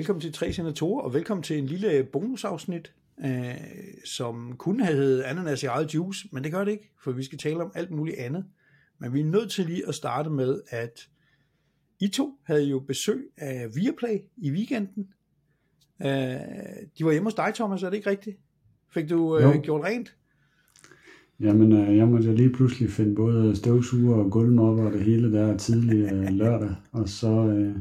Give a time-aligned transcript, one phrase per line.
[0.00, 2.92] Velkommen til Tre Senatorer, og velkommen til en lille bonusafsnit,
[3.24, 3.54] øh,
[4.04, 7.22] som kunne have heddet Ananas i eget juice, men det gør det ikke, for vi
[7.22, 8.44] skal tale om alt muligt andet.
[8.98, 11.08] Men vi er nødt til lige at starte med, at
[12.00, 15.08] I to havde jo besøg af Viaplay i weekenden.
[16.02, 16.08] Øh,
[16.98, 18.36] de var hjemme hos dig, Thomas, er det ikke rigtigt?
[18.94, 20.16] Fik du øh, gjort rent?
[21.40, 25.56] Jamen, øh, jeg måtte lige pludselig finde både støvsuger og gulvmopper og det hele der
[25.56, 27.76] tidlig øh, lørdag, og så øh,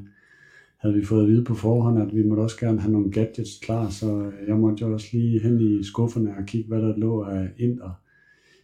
[0.80, 3.60] havde vi fået at vide på forhånd, at vi måtte også gerne have nogle gadgets
[3.62, 7.24] klar, så jeg måtte jo også lige hen i skufferne og kigge, hvad der lå
[7.24, 8.00] af inder,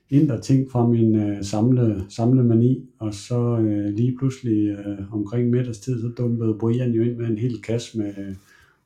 [0.09, 5.49] inder ting fra min øh, samle, samle mani, og så øh, lige pludselig øh, omkring
[5.49, 8.35] middagstid, så dumpede Brian jo ind med en hel kasse med øh,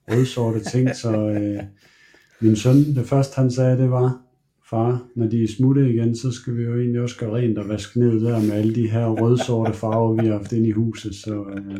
[0.07, 1.63] rødsorte ting, så øh,
[2.41, 4.21] min søn, det første han sagde, det var,
[4.69, 7.69] far, når de er smutte igen, så skal vi jo egentlig også gøre rent og
[7.69, 11.15] vaske ned der med alle de her rødsorte farver, vi har haft ind i huset.
[11.15, 11.79] Så, øh,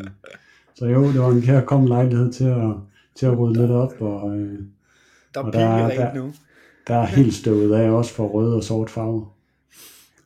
[0.74, 2.74] så jo, det var en kærkommen lejlighed til at,
[3.14, 4.00] til at rydde lidt op.
[4.00, 4.58] Og, øh,
[5.34, 6.34] der, og der, der, nu.
[6.86, 9.26] der er helt støvet af også for rød og sort farve.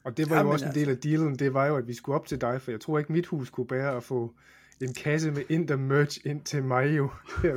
[0.04, 2.16] Og det var jo også en del af dealen, det var jo, at vi skulle
[2.16, 4.34] op til dig, for jeg tror ikke, mit hus kunne bære at få
[4.82, 7.10] en kasse med Inter merch ind til mig jo.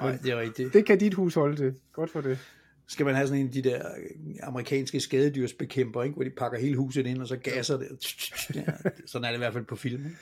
[0.00, 0.72] Nej, det er rigtigt.
[0.72, 1.74] Det kan dit hus holde til.
[1.92, 2.38] Godt for det
[2.88, 3.82] skal man have sådan en af de der
[4.42, 6.14] amerikanske skadedyrsbekæmper, ikke?
[6.14, 7.88] hvor de pakker hele huset ind, og så gasser det.
[8.54, 8.62] Ja,
[9.06, 10.04] sådan er det i hvert fald på film.
[10.04, 10.16] Ikke?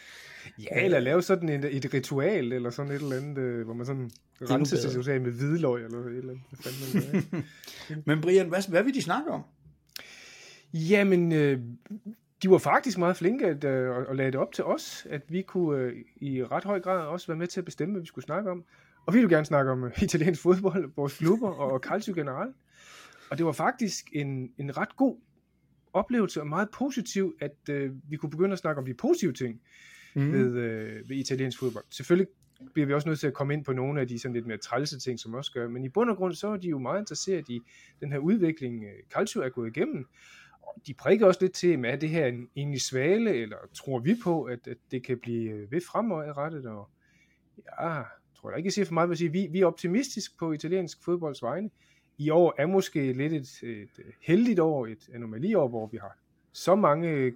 [0.59, 3.87] Ja, eller lave sådan en, et ritual, eller sådan et eller andet, øh, hvor man
[3.87, 4.11] sådan
[4.42, 7.33] renser sig selv med hvidløg, eller et eller andet.
[7.33, 7.45] Man
[8.06, 9.42] Men Brian, hvad, hvad vil de snakke om?
[10.72, 11.61] Jamen, øh,
[12.42, 15.42] de var faktisk meget flinke at, øh, at lade det op til os, at vi
[15.42, 18.25] kunne øh, i ret høj grad også være med til at bestemme, hvad vi skulle
[18.25, 18.65] snakke om.
[19.06, 22.56] Og vi vil gerne snakke om øh, italiensk fodbold, vores klubber og calcio generelt.
[23.31, 25.17] Og det var faktisk en, en ret god
[25.92, 29.61] oplevelse og meget positiv, at øh, vi kunne begynde at snakke om de positive ting
[30.14, 30.32] mm.
[30.32, 31.84] ved, øh, ved italiensk fodbold.
[31.91, 32.28] Selvfølgelig
[32.72, 34.58] bliver vi også nødt til at komme ind på nogle af de sådan lidt mere
[34.58, 37.00] trælse ting, som også gør, men i bund og grund så er de jo meget
[37.00, 37.60] interesseret i
[38.00, 40.06] den her udvikling, øh, Calcio er gået igennem,
[40.62, 44.16] og de prikker også lidt til, er det her en egentlig svale, eller tror vi
[44.24, 46.88] på, at, at det kan blive øh, ved fremadrettet, og
[47.80, 48.03] ja,
[48.36, 51.04] tror jeg ikke, jeg siger for meget, at sige, vi, vi er optimistisk på italiensk
[51.04, 51.70] fodbolds vegne.
[52.19, 56.19] I år er måske lidt et, et øh, heldigt år, et anomaliår, hvor vi har
[56.53, 57.32] så mange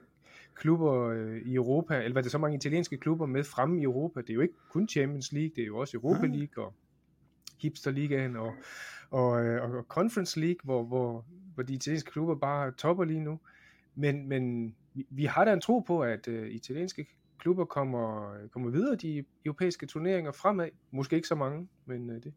[0.59, 4.21] klubber øh, i Europa, eller hvad det så mange italienske klubber med fremme i Europa.
[4.21, 6.75] Det er jo ikke kun Champions League, det er jo også Europa League og
[7.59, 8.55] Hipster Ligaen og,
[9.11, 11.25] og, øh, og Conference League, hvor, hvor,
[11.55, 13.41] hvor de italienske klubber bare topper lige nu.
[13.95, 14.75] Men, men
[15.11, 17.07] vi har da en tro på, at uh, italienske
[17.39, 20.69] klubber kommer, kommer videre de europæiske turneringer fremad.
[20.91, 22.33] Måske ikke så mange, men uh, det.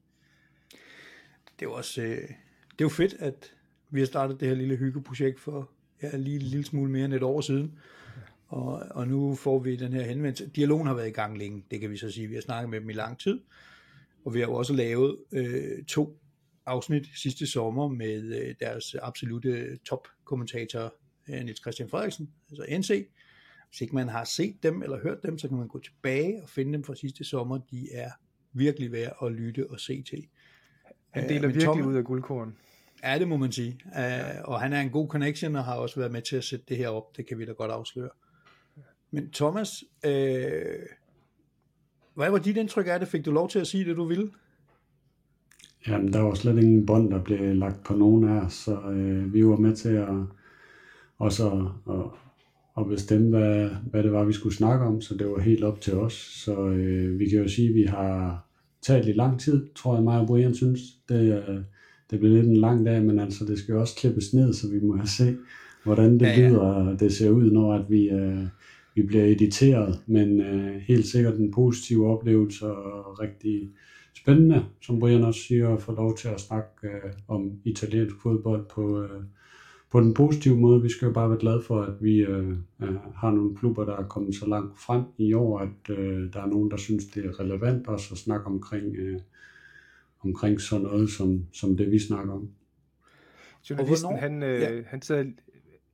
[1.60, 2.30] Det er jo også øh,
[2.72, 3.54] det er jo fedt, at
[3.90, 5.70] vi har startet det her lille hyggeprojekt for
[6.04, 7.80] ja, lige en lille smule mere end et år siden.
[8.52, 10.50] Og, og nu får vi den her henvendelse.
[10.50, 12.28] Dialogen har været i gang længe, det kan vi så sige.
[12.28, 13.40] Vi har snakket med dem i lang tid.
[14.26, 16.20] Og vi har jo også lavet øh, to
[16.66, 20.94] afsnit sidste sommer med øh, deres absolute topkommentator,
[21.30, 23.08] øh, Niels Christian Frederiksen, altså NC,
[23.70, 26.50] hvis ikke man har set dem eller hørt dem, så kan man gå tilbage og
[26.50, 27.58] finde dem fra sidste sommer.
[27.58, 28.12] De er
[28.54, 30.28] virkelig værd at lytte og se til.
[31.10, 32.58] Han deler uh, virkelig Tom, ud af guldkorn.
[33.04, 33.80] Ja, det må man sige.
[33.86, 36.66] Uh, og han er en god connection og har også været med til at sætte
[36.70, 37.18] det her op.
[37.18, 38.10] Det kan vi da godt afsløre.
[39.12, 40.12] Men Thomas, uh,
[42.16, 43.08] hvad var dit indtryk af det?
[43.08, 44.30] Fik du lov til at sige det, du ville?
[45.88, 49.34] Jamen, der var slet ingen bånd, der blev lagt på nogen af os, så uh,
[49.34, 50.10] vi var med til at
[51.22, 51.94] også at,
[52.76, 55.82] og bestemme, hvad, hvad det var, vi skulle snakke om, så det var helt op
[55.82, 56.14] til os.
[56.14, 58.46] Så øh, vi kan jo sige, at vi har
[58.82, 60.80] taget lidt lang tid, tror jeg mig og Brian synes.
[61.10, 61.60] Det, øh,
[62.12, 64.68] det blev lidt en lang dag, men altså det skal jo også klippes ned, så
[64.70, 65.38] vi må have se,
[65.84, 66.50] hvordan det ja, ja.
[66.50, 68.46] lyder, og det ser ud, når at vi, øh,
[68.96, 70.04] vi bliver editeret.
[70.08, 73.70] Men øh, helt sikkert en positiv oplevelse og rigtig
[74.14, 78.66] spændende, som Brian også siger, at få lov til at snakke øh, om italiensk fodbold
[78.70, 79.24] på, øh,
[79.92, 80.82] på den positive måde.
[80.82, 82.50] Vi skal jo bare være glade for, at vi øh,
[82.82, 86.42] øh, har nogle klubber, der er kommet så langt frem i år, at øh, der
[86.42, 89.20] er nogen, der synes, det er relevant også at snakke omkring, øh,
[90.24, 92.50] omkring sådan noget, som, som det vi snakker om.
[93.70, 94.82] Journalisten, han, øh, ja.
[94.86, 95.26] han, sad,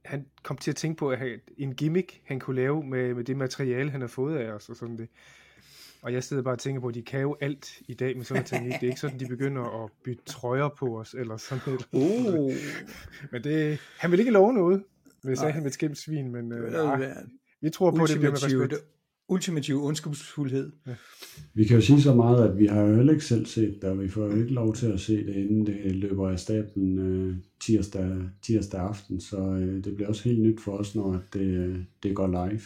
[0.07, 3.23] han kom til at tænke på at have en gimmick, han kunne lave med, med
[3.23, 5.07] det materiale, han har fået af os og sådan det.
[6.01, 8.25] Og jeg sidder bare og tænker på, at de kan jo alt i dag med
[8.25, 8.73] sådan en teknik.
[8.73, 11.87] Det er ikke sådan, de begynder at bytte trøjer på os, eller sådan noget.
[11.91, 12.53] Uh.
[13.31, 14.83] men det, han vil ikke love noget,
[15.23, 17.13] hvis han vil skæmme svin, men øh, nej,
[17.61, 18.73] vi tror på, det bliver med respekt.
[19.29, 20.71] Ultimativ ondskabsfuldhed.
[20.87, 20.95] Ja.
[21.53, 23.89] Vi kan jo sige så meget, at vi har jo heller ikke selv set det,
[23.89, 26.99] og vi får jo ikke lov til at se det, inden det løber af stablen
[26.99, 31.41] øh, tirsdag, tirsdag aften, så øh, det bliver også helt nyt for os, når det,
[31.41, 32.61] øh, det går live.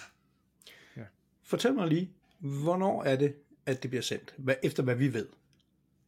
[0.98, 1.04] Ja.
[1.44, 2.10] Fortæl mig lige,
[2.42, 3.34] Hvornår er det,
[3.66, 4.34] at det bliver sendt?
[4.38, 5.26] Hvad, efter hvad vi ved?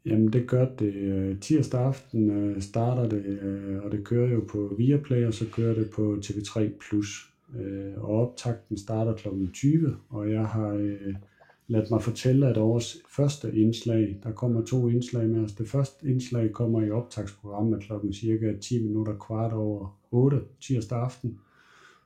[0.06, 4.46] Jamen det gør det øh, tirsdag aften øh, starter det, øh, og det kører jo
[4.50, 7.33] på Viaplay, og så kører det på TV3+.
[7.60, 9.28] Øh, og optakten starter kl.
[9.54, 11.16] 20, og jeg har øh,
[11.68, 15.52] ladt mig fortælle, at vores første indslag, der kommer to indslag med os.
[15.52, 21.40] Det første indslag kommer i optagsprogrammet klokken cirka 10 minutter kvart over 8 tirsdag aften.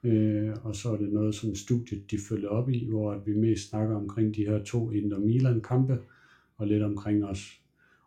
[0.03, 3.69] Øh, og så er det noget, som studiet de følger op i, hvor vi mest
[3.69, 5.97] snakker omkring de her to Inter Milan kampe,
[6.57, 7.61] og lidt omkring os,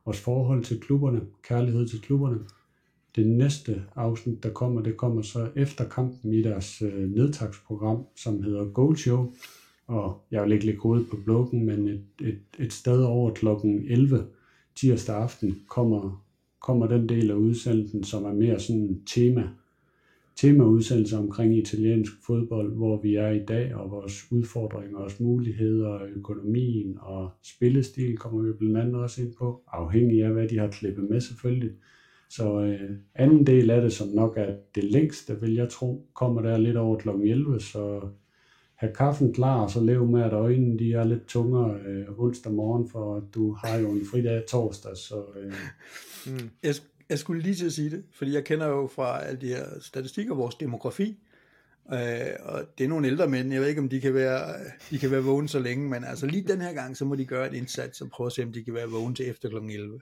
[0.05, 2.39] vores forhold til klubberne, kærlighed til klubberne.
[3.17, 8.43] Det næste afsnit, der kommer, det kommer så efter kampen i deres øh, nedtagsprogram, som
[8.43, 9.33] hedder Goal Show.
[9.87, 13.85] Og jeg vil ikke lægge hovedet på bloggen, men et, et, et sted over klokken
[13.89, 14.27] 11
[14.77, 16.25] tirsdag aften kommer,
[16.61, 19.49] kommer den del af udsendelsen, som er mere sådan en tema,
[20.37, 26.99] temaudsendelse omkring italiensk fodbold, hvor vi er i dag, og vores udfordringer, vores muligheder, økonomien
[27.01, 31.11] og spillestil kommer vi blandt andet også ind på, afhængig af hvad de har klippet
[31.11, 31.71] med selvfølgelig.
[32.31, 36.43] Så øh, anden del af det, som nok er det længste, vil jeg tro, kommer
[36.43, 37.09] der lidt over kl.
[37.09, 38.01] 11, så
[38.75, 42.53] have kaffen klar, og så leve med, at øjnene de er lidt tungere øh, onsdag
[42.53, 45.25] morgen, for du har jo en fridag torsdag, så...
[45.37, 45.53] Øh...
[46.27, 46.51] Mm.
[46.63, 46.75] Jeg,
[47.09, 49.65] jeg skulle lige til at sige det, fordi jeg kender jo fra alle de her
[49.81, 51.19] statistikker vores demografi,
[51.93, 51.99] øh,
[52.41, 54.55] og det er nogle ældre mænd, jeg ved ikke om de kan være,
[54.91, 57.25] de kan være vågne så længe, men altså lige den her gang, så må de
[57.25, 59.57] gøre et indsats og prøve at se, om de kan være vågne til efter kl.
[59.57, 60.01] 11.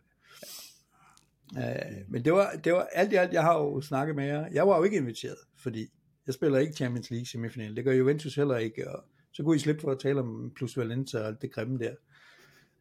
[1.57, 4.49] Øh, men det var, det var alt i alt, jeg har jo snakket med jer.
[4.53, 5.87] Jeg var jo ikke inviteret, fordi
[6.27, 7.77] jeg spiller ikke Champions League semifinal.
[7.77, 10.77] Det gør Juventus heller ikke, og så kunne I slippe for at tale om plus
[10.77, 11.95] Valencia og alt det grimme der.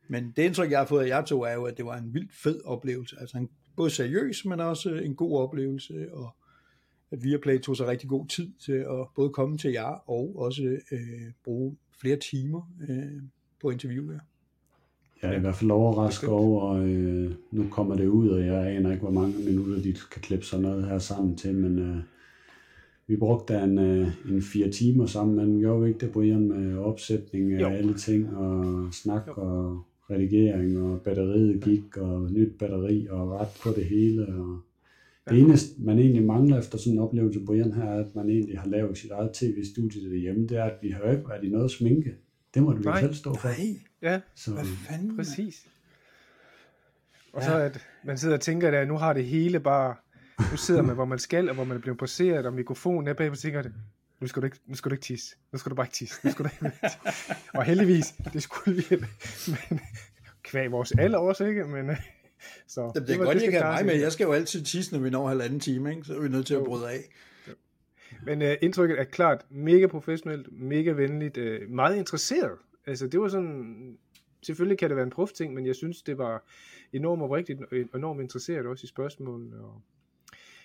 [0.10, 2.14] Men det indtryk, jeg har fået af jer to, er jo, at det var en
[2.14, 3.16] vildt fed oplevelse.
[3.20, 6.36] Altså en både seriøs, men også en god oplevelse, og
[7.12, 10.80] at Viaplay tog sig rigtig god tid til at både komme til jer, og også
[10.92, 13.22] øh, bruge flere timer øh,
[13.62, 14.20] på interviewer.
[15.22, 18.68] Jeg er i hvert fald overrasket over, og øh, nu kommer det ud, og jeg
[18.68, 21.98] aner ikke, hvor mange minutter de kan klippe sådan noget her sammen til, men øh,
[23.08, 26.78] vi brugte en, øh, en fire timer sammen, men gjorde vi ikke det, Brian, med
[26.78, 27.68] opsætning af jo.
[27.68, 29.34] alle ting, og snak jo.
[29.34, 34.28] og redigering, og batteriet gik, og nyt batteri, og ret på det hele.
[34.28, 34.60] Og
[35.30, 38.60] det eneste, man egentlig mangler efter sådan en oplevelse, Brian, her, er, at man egentlig
[38.60, 41.72] har lavet sit eget tv-studie derhjemme, det er, at vi har ikke været i noget
[41.72, 42.14] sminke.
[42.54, 43.48] Det må du jo selv stå for.
[43.48, 43.80] Nej.
[44.02, 45.16] Ja, så, Hvad fanden?
[45.16, 45.66] Præcis.
[47.34, 47.48] Og ja.
[47.48, 49.96] så at man sidder og tænker, at nu har det hele bare,
[50.52, 53.32] nu sidder man, hvor man skal, og hvor man bliver placeret, og mikrofonen er bag,
[53.32, 53.64] og tænker,
[54.22, 55.36] nu skal du ikke, nu skal du ikke tisse.
[55.52, 56.20] Nu skal du bare ikke tisse.
[56.24, 56.98] Nu skal du ikke tisse.
[57.54, 58.98] og heldigvis, det skulle vi,
[59.70, 59.80] men
[60.44, 61.64] kvæg vores alder også, ikke?
[61.64, 61.92] Men,
[62.68, 63.96] så, det, det er godt, jeg kan mig med.
[63.96, 66.04] Jeg skal jo altid tisse, når vi når halvanden time, ikke?
[66.04, 67.00] så er vi nødt til at bryde af.
[68.28, 72.58] Men uh, indtrykket er klart mega professionelt, mega venligt, uh, meget interesseret.
[72.86, 73.98] Altså det var sådan,
[74.42, 76.44] selvfølgelig kan det være en prof ting, men jeg synes, det var
[76.94, 77.60] enormt oprigtigt,
[77.96, 79.60] enormt interesseret også i spørgsmålene.
[79.60, 79.82] Og,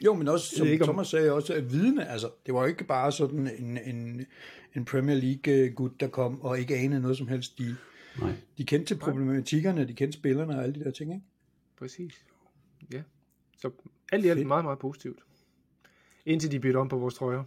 [0.05, 0.87] jo, men også, som ikke, om...
[0.87, 4.27] Thomas sagde, også at vidne, altså, det var jo ikke bare sådan en, en,
[4.75, 7.59] en Premier League-gut, der kom og ikke anede noget som helst.
[7.59, 7.77] De,
[8.21, 8.33] Nej.
[8.59, 11.25] de kendte til problematikkerne, de kendte spillerne og alle de der ting, ikke?
[11.79, 12.25] Præcis.
[12.93, 13.03] Ja.
[13.59, 13.71] Så
[14.13, 15.19] alt i alt meget, meget positivt.
[16.27, 17.45] Indtil de bytter om på vores trøjer.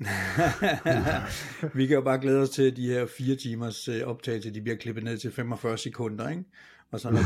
[1.76, 4.60] vi kan jo bare glæde os til, at de her fire timers øh, optagelse, de
[4.60, 6.44] bliver klippet ned til 45 sekunder, ikke?
[6.90, 7.22] Og sådan er,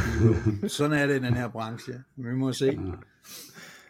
[0.61, 2.03] det, sådan er det i den her branche.
[2.17, 2.79] Vi må se.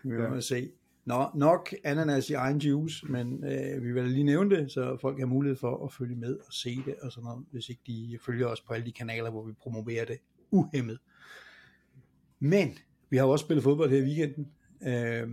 [0.03, 0.41] Vi må ja.
[0.41, 0.71] se.
[1.05, 5.19] Nå, nok ananas i egen juice, men øh, vi vil lige nævne det, så folk
[5.19, 8.19] har mulighed for at følge med og se det, og sådan noget, hvis ikke de
[8.27, 10.19] følger os på alle de kanaler, hvor vi promoverer det
[10.51, 10.99] uhemmet.
[12.39, 12.79] Men
[13.11, 14.49] vi har jo også spillet fodbold her i weekenden.
[14.87, 15.29] Øh,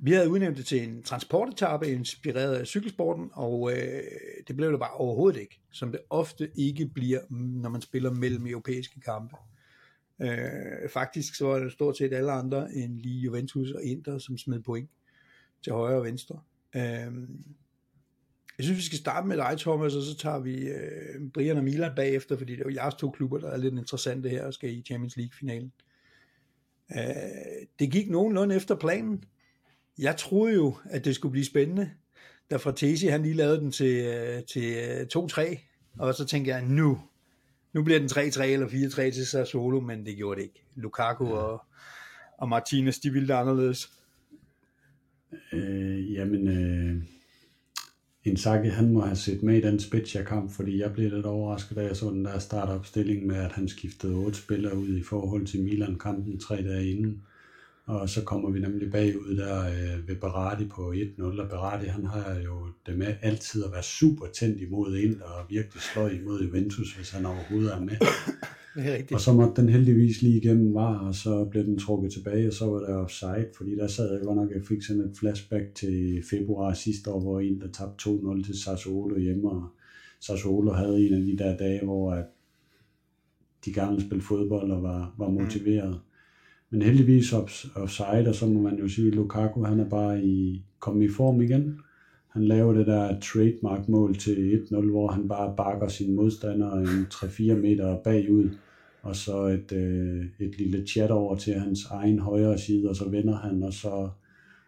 [0.00, 4.02] vi havde udnævnt det til en transportetappe, inspireret af cykelsporten, og øh,
[4.48, 8.10] det blev det bare overhovedet ikke, som det ofte ikke bliver, mm, når man spiller
[8.10, 9.36] mellem europæiske kampe.
[10.22, 14.38] Øh, faktisk så var det stort set alle andre end lige Juventus og Inter, som
[14.38, 14.90] smed point
[15.64, 16.40] til højre og venstre.
[16.76, 17.28] Øh,
[18.58, 21.64] jeg synes, vi skal starte med dig, Thomas, og så tager vi øh, Brian og
[21.64, 24.54] Milan bagefter, fordi det er jo jeres to klubber, der er lidt interessante her og
[24.54, 25.72] skal i Champions League-finalen.
[26.96, 29.24] Øh, det gik nogenlunde efter planen.
[29.98, 31.90] Jeg troede jo, at det skulle blive spændende,
[32.50, 34.74] da Fratesi han lige lavede den til, øh, til
[35.16, 35.56] 2-3, øh,
[35.98, 37.00] og så tænkte jeg, nu,
[37.72, 40.64] nu bliver den 3-3 eller 4-3 til Sassuolo, men det gjorde det ikke.
[40.74, 41.32] Lukaku ja.
[41.32, 41.62] og,
[42.38, 43.92] og Martinez, de ville det anderledes.
[45.52, 47.02] Øh, jamen, øh,
[48.24, 51.82] Inzaghi, han må have set med i den Spezia-kamp, fordi jeg blev lidt overrasket, da
[51.82, 55.62] jeg så den der startopstilling med, at han skiftede otte spillere ud i forhold til
[55.62, 57.22] Milan-kampen tre dage inden.
[57.88, 62.04] Og så kommer vi nemlig bagud der øh, ved Berardi på 1-0, og Berardi han
[62.04, 66.42] har jo det med altid at være super tændt imod ind og virkelig slå imod
[66.42, 67.96] Juventus, hvis han overhovedet er med.
[68.74, 69.12] Det er rigtigt.
[69.12, 72.52] Og så måtte den heldigvis lige igennem var, og så blev den trukket tilbage, og
[72.52, 75.74] så var der offside, fordi der sad jeg godt nok, jeg fik sådan et flashback
[75.74, 79.68] til februar sidste år, hvor en, der tabte 2-0 til Sassuolo hjemme, og
[80.20, 82.24] Sassuolo havde en af de der dage, hvor at
[83.64, 85.90] de gerne ville spille fodbold og var, var motiveret.
[85.90, 86.07] Mm.
[86.70, 87.32] Men heldigvis
[87.76, 91.12] offside, og så må man jo sige, at Lukaku han er bare i, kommet i
[91.12, 91.80] form igen.
[92.28, 97.06] Han laver det der trademark mål til 1-0, hvor han bare bakker sin modstander en
[97.14, 98.50] 3-4 meter bagud,
[99.02, 103.08] og så et, øh, et lille chat over til hans egen højre side, og så
[103.08, 104.08] vender han, og så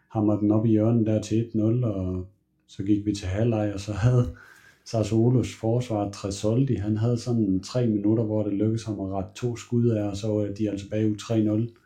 [0.08, 2.26] hammer den op i hjørnet der til 1-0, og
[2.66, 4.36] så gik vi til halvleg, og så havde
[4.84, 9.56] Sassuolos forsvar Tresoldi, han havde sådan tre minutter, hvor det lykkedes ham at rette to
[9.56, 11.79] skud af, og så var de altså bagud 3-0.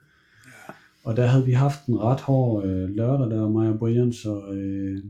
[1.05, 4.47] Og der havde vi haft en ret hård øh, lørdag der, mig og Brian, så
[4.53, 5.03] øh,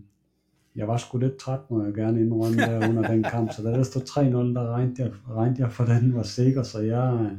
[0.77, 3.53] jeg var sgu lidt træt, må jeg gerne indrømme der under den kamp.
[3.53, 4.21] Så da der stod 3-0,
[4.55, 7.31] der regnede jeg, regnede jeg for, den var sikker, så jeg,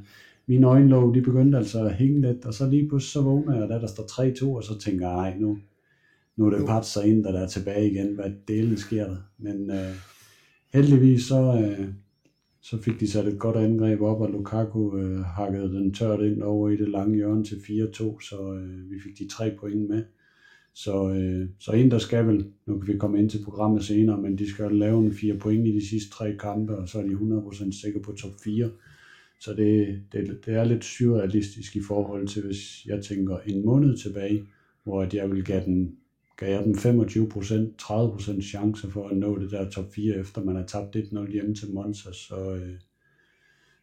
[0.47, 3.69] mine øjenlåg, de begyndte altså at hænge lidt, og så lige pludselig så vågner jeg,
[3.69, 5.57] da der står 3-2, og så tænker jeg, ej, nu,
[6.35, 9.17] nu er det pat sig ind, der er tilbage igen, hvad delen sker der.
[9.37, 9.95] Men øh,
[10.73, 11.87] heldigvis så, øh,
[12.69, 16.41] så fik de sat et godt angreb op, og Lukaku øh, hakkede den tørt ind
[16.41, 20.03] over i det lange hjørne til 4-2, så øh, vi fik de tre point med.
[20.73, 24.21] Så, øh, så en, der skal vel, nu kan vi komme ind til programmet senere,
[24.21, 27.03] men de skal lave en fire point i de sidste tre kampe, og så er
[27.03, 28.69] de 100% sikre på top 4.
[29.39, 33.97] Så det, det, det er lidt surrealistisk i forhold til, hvis jeg tænker en måned
[33.97, 34.43] tilbage,
[34.83, 35.95] hvor at jeg vil give den,
[36.37, 40.55] gav jeg dem 25%, 30% chance for at nå det der top 4, efter man
[40.55, 42.13] har tabt 1-0 hjemme til Monza.
[42.13, 42.79] Så, øh,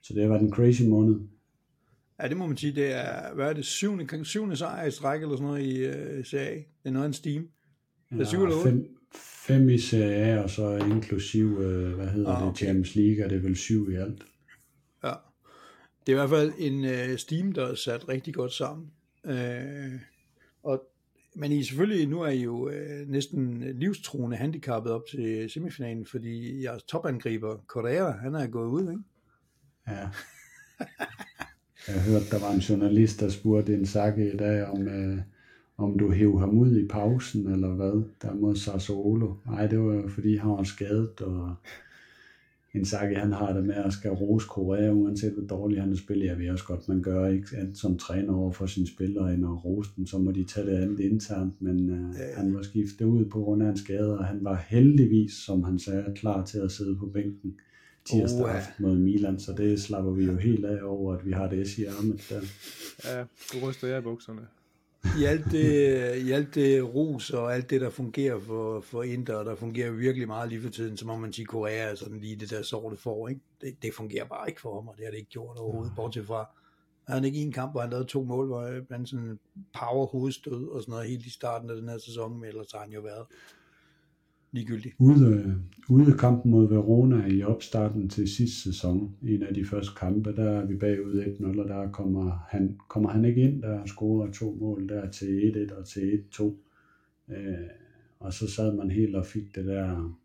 [0.02, 1.20] så det har været en crazy måned.
[2.22, 5.22] Ja, det må man sige, det er, hvad er det, syvende, syvende sejr i stræk
[5.22, 6.54] eller sådan noget i uh, Serie A.
[6.54, 7.48] Det er noget af en steam.
[8.10, 8.70] Det er syv eller otte?
[8.70, 8.96] Fem,
[9.46, 12.50] fem i Serie A, og så inklusiv, uh, hvad hedder ah, okay.
[12.50, 14.22] det, Champions League, er det vel syv i alt.
[15.04, 15.12] Ja,
[16.06, 18.90] det er i hvert fald en uh, steam, der er sat rigtig godt sammen.
[19.24, 19.34] Og
[21.34, 26.64] men I selvfølgelig, nu er I jo øh, næsten livstruende handicappet op til semifinalen, fordi
[26.64, 29.02] jeres topangriber, Correa, han er gået ud, ikke?
[29.88, 30.08] Ja.
[31.88, 35.18] Jeg hørte, der var en journalist, der spurgte en sakke i dag, om, øh,
[35.76, 39.34] om du hævde ham ud i pausen, eller hvad, der mod Sassuolo.
[39.46, 41.54] Nej, det var fordi han var skadet, og
[42.74, 45.96] en sakke, han har det med at skal rose Korea, uanset hvor dårlig han er
[45.96, 46.26] spillet.
[46.26, 49.64] Jeg ved også godt, man gør ikke som træner over for sine spillere, end at
[49.64, 52.34] rose dem, så må de tage det andet internt, men øh, ja, ja.
[52.36, 55.78] han var skiftet ud på grund af en skade, og han var heldigvis, som han
[55.78, 57.54] sagde, klar til at sidde på bænken
[58.04, 61.32] tirsdag uh, aften mod Milan, så det slapper vi jo helt af over, at vi
[61.32, 62.40] har det i ærmet der.
[63.04, 64.40] Ja, du ryster jeg i bukserne.
[65.20, 69.42] I alt, det, I alt det ros og alt det, der fungerer for, for Inter,
[69.42, 72.36] der fungerer virkelig meget lige for tiden, så må man sige, Korea er sådan lige
[72.36, 73.40] det der sorte for, ikke?
[73.60, 76.26] Det, det fungerer bare ikke for ham, og det har det ikke gjort overhovedet, bortset
[76.26, 76.48] fra,
[77.06, 79.38] han havde ikke en kamp, hvor han lavede to mål, hvor han sådan
[79.80, 82.80] power hovedstød og sådan noget helt i starten af den her sæson, men ellers har
[82.80, 83.26] han jo været
[84.52, 84.94] ligegyldigt.
[84.98, 85.54] Ude,
[85.88, 90.50] ude kampen mod Verona i opstarten til sidste sæson, en af de første kampe, der
[90.50, 94.56] er vi bagud 1-0, og der kommer han, kommer han ikke ind, der scorer to
[94.60, 96.44] mål der til 1-1 og til 1-2.
[97.28, 97.54] Øh,
[98.20, 100.16] og så sad man helt og fik det der,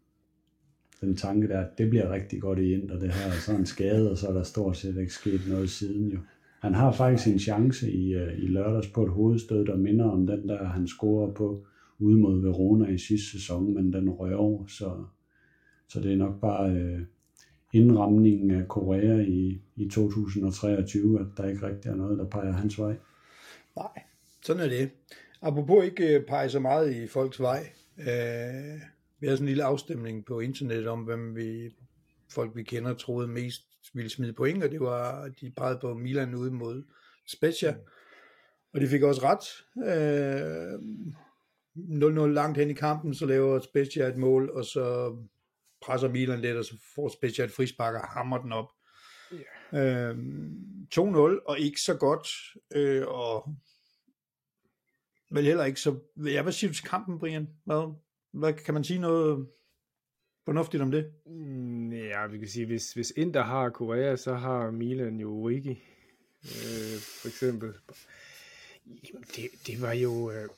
[1.02, 3.66] den tanke der, at det bliver rigtig godt i Inter, det her, og så en
[3.66, 6.20] skade, og så er der stort set ikke sket noget siden jo.
[6.60, 10.28] Han har faktisk en chance i, øh, i lørdags på et hovedstød, der minder om
[10.28, 11.66] den der, han scorer på
[12.00, 15.06] ude mod Verona i sidste sæson, men den røg over, så,
[15.88, 17.02] så det er nok bare øh,
[17.74, 22.80] indramningen af Korea i, i 2023, at der ikke rigtig er noget, der peger hans
[22.80, 22.96] vej.
[23.76, 24.04] Nej,
[24.44, 24.90] sådan er det.
[25.42, 28.82] Apropos ikke øh, pege så meget i folks vej, øh,
[29.20, 31.70] vi har sådan en lille afstemning på internet om, hvem vi,
[32.30, 33.62] folk vi kender troede mest
[33.94, 36.84] ville smide point, og det var, de pegede på Milan ude mod
[37.28, 37.76] Spezia,
[38.74, 39.46] og de fik også ret.
[39.92, 40.80] Øh,
[41.78, 45.16] 0-0 langt hen i kampen, så laver Spezia et mål, og så
[45.82, 48.68] presser Milan lidt, og så får Spezia et frispark og hammer den op.
[49.74, 50.10] Yeah.
[50.10, 51.00] Øhm, 2-0,
[51.46, 52.28] og ikke så godt,
[52.76, 53.56] øh, og
[55.32, 56.00] vel heller ikke så...
[56.26, 57.48] Ja, hvad siger du til kampen, Brian?
[57.66, 57.94] Hvad,
[58.34, 59.48] hvad kan man sige noget
[60.46, 61.12] fornuftigt om det?
[61.26, 65.84] Mm, ja, vi kan sige, hvis, hvis Inter har Korea, så har Milan jo Origi,
[66.44, 67.74] øh, for eksempel.
[68.86, 70.32] Jamen, det, det var jo...
[70.32, 70.50] Øh,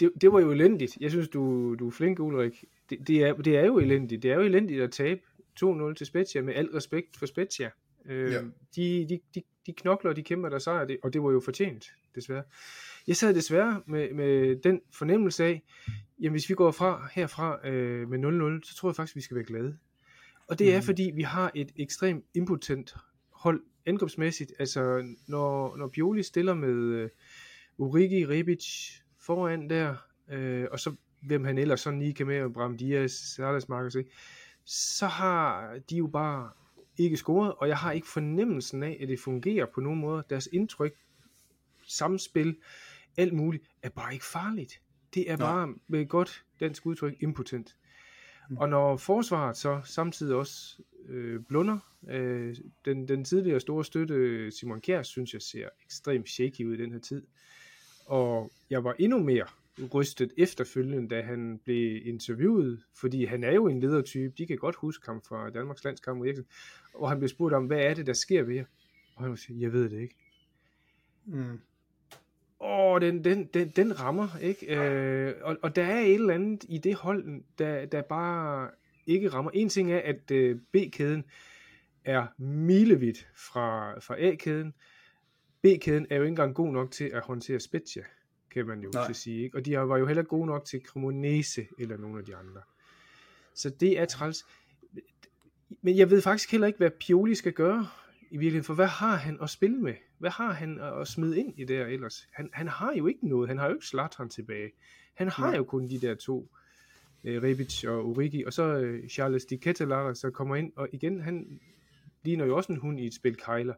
[0.00, 0.96] det, det var jo elendigt.
[1.00, 2.64] Jeg synes, du, du er flink, Ulrik.
[2.90, 4.22] Det, det, er, det er jo elendigt.
[4.22, 5.20] Det er jo elendigt at tabe
[5.64, 7.70] 2-0 til Spezia, med al respekt for Spezia.
[8.06, 8.40] Øh, ja.
[8.76, 11.92] de, de, de, de knokler, de kæmper der sejr, det, og det var jo fortjent,
[12.14, 12.42] desværre.
[13.06, 15.62] Jeg sad desværre med, med den fornemmelse af,
[16.20, 19.34] jamen hvis vi går fra herfra øh, med 0-0, så tror jeg faktisk, vi skal
[19.34, 19.76] være glade.
[20.48, 20.82] Og det er mm.
[20.82, 22.94] fordi, vi har et ekstremt impotent
[23.32, 27.08] hold angrebsmæssigt, altså når, når Pioli stiller med øh,
[27.78, 29.94] Urigi, Rebic foran der,
[30.30, 33.96] øh, og så hvem han ellers sådan lige kan med, Bram Diaz, Sardes Marcus,
[34.64, 36.50] så har de jo bare
[36.98, 40.24] ikke scoret, og jeg har ikke fornemmelsen af, at det fungerer på nogen måde.
[40.30, 40.94] Deres indtryk,
[41.86, 42.56] samspil,
[43.16, 44.80] alt muligt, er bare ikke farligt.
[45.14, 47.76] Det er bare med et godt dansk udtryk impotent.
[48.50, 48.56] Mm.
[48.56, 54.80] Og når forsvaret så samtidig også øh, blunder, øh, den, den tidligere store støtte Simon
[54.80, 57.26] Kjær, synes jeg ser ekstremt shaky ud i den her tid.
[58.10, 59.46] Og jeg var endnu mere
[59.94, 64.76] rystet efterfølgende, da han blev interviewet, fordi han er jo en ledertype, de kan godt
[64.76, 66.46] huske ham fra Danmarks landskamp mod Eriksen,
[66.94, 68.64] og han blev spurgt om, hvad er det, der sker ved jer?
[69.16, 70.14] Og han siger, jeg ved det ikke.
[71.24, 71.60] Mm.
[72.60, 74.76] Åh, den, den, den, den rammer, ikke?
[74.76, 78.70] Øh, og, og der er et eller andet i det hold, der, der bare
[79.06, 79.50] ikke rammer.
[79.50, 81.24] En ting er, at øh, B-kæden
[82.04, 84.74] er milevidt fra, fra A-kæden.
[85.62, 88.02] B-kæden er jo ikke engang god nok til at håndtere Spezia,
[88.50, 89.42] kan man jo så sige.
[89.42, 89.56] Ikke?
[89.56, 92.60] Og de var jo heller gode nok til Cremonese eller nogle af de andre.
[93.54, 94.46] Så det er træls.
[95.82, 97.88] Men jeg ved faktisk heller ikke, hvad Pioli skal gøre
[98.30, 99.94] i virkeligheden, for hvad har han at spille med?
[100.18, 102.28] Hvad har han at smide ind i der ellers?
[102.32, 103.48] Han, han har jo ikke noget.
[103.48, 104.70] Han har jo ikke Zlatan tilbage.
[105.14, 105.56] Han har Nej.
[105.56, 106.50] jo kun de der to,
[107.24, 111.20] øh, Rebic og Origi, og så øh, Charles Di Ketelaere, så kommer ind, og igen,
[111.20, 111.60] han
[112.22, 113.74] ligner jo også en hund i et spil kejler.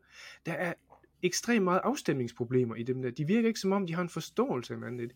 [0.46, 0.74] Der er
[1.22, 3.10] ekstremt meget afstemningsproblemer i dem der.
[3.10, 5.12] De virker ikke som om, de har en forståelse af mandet.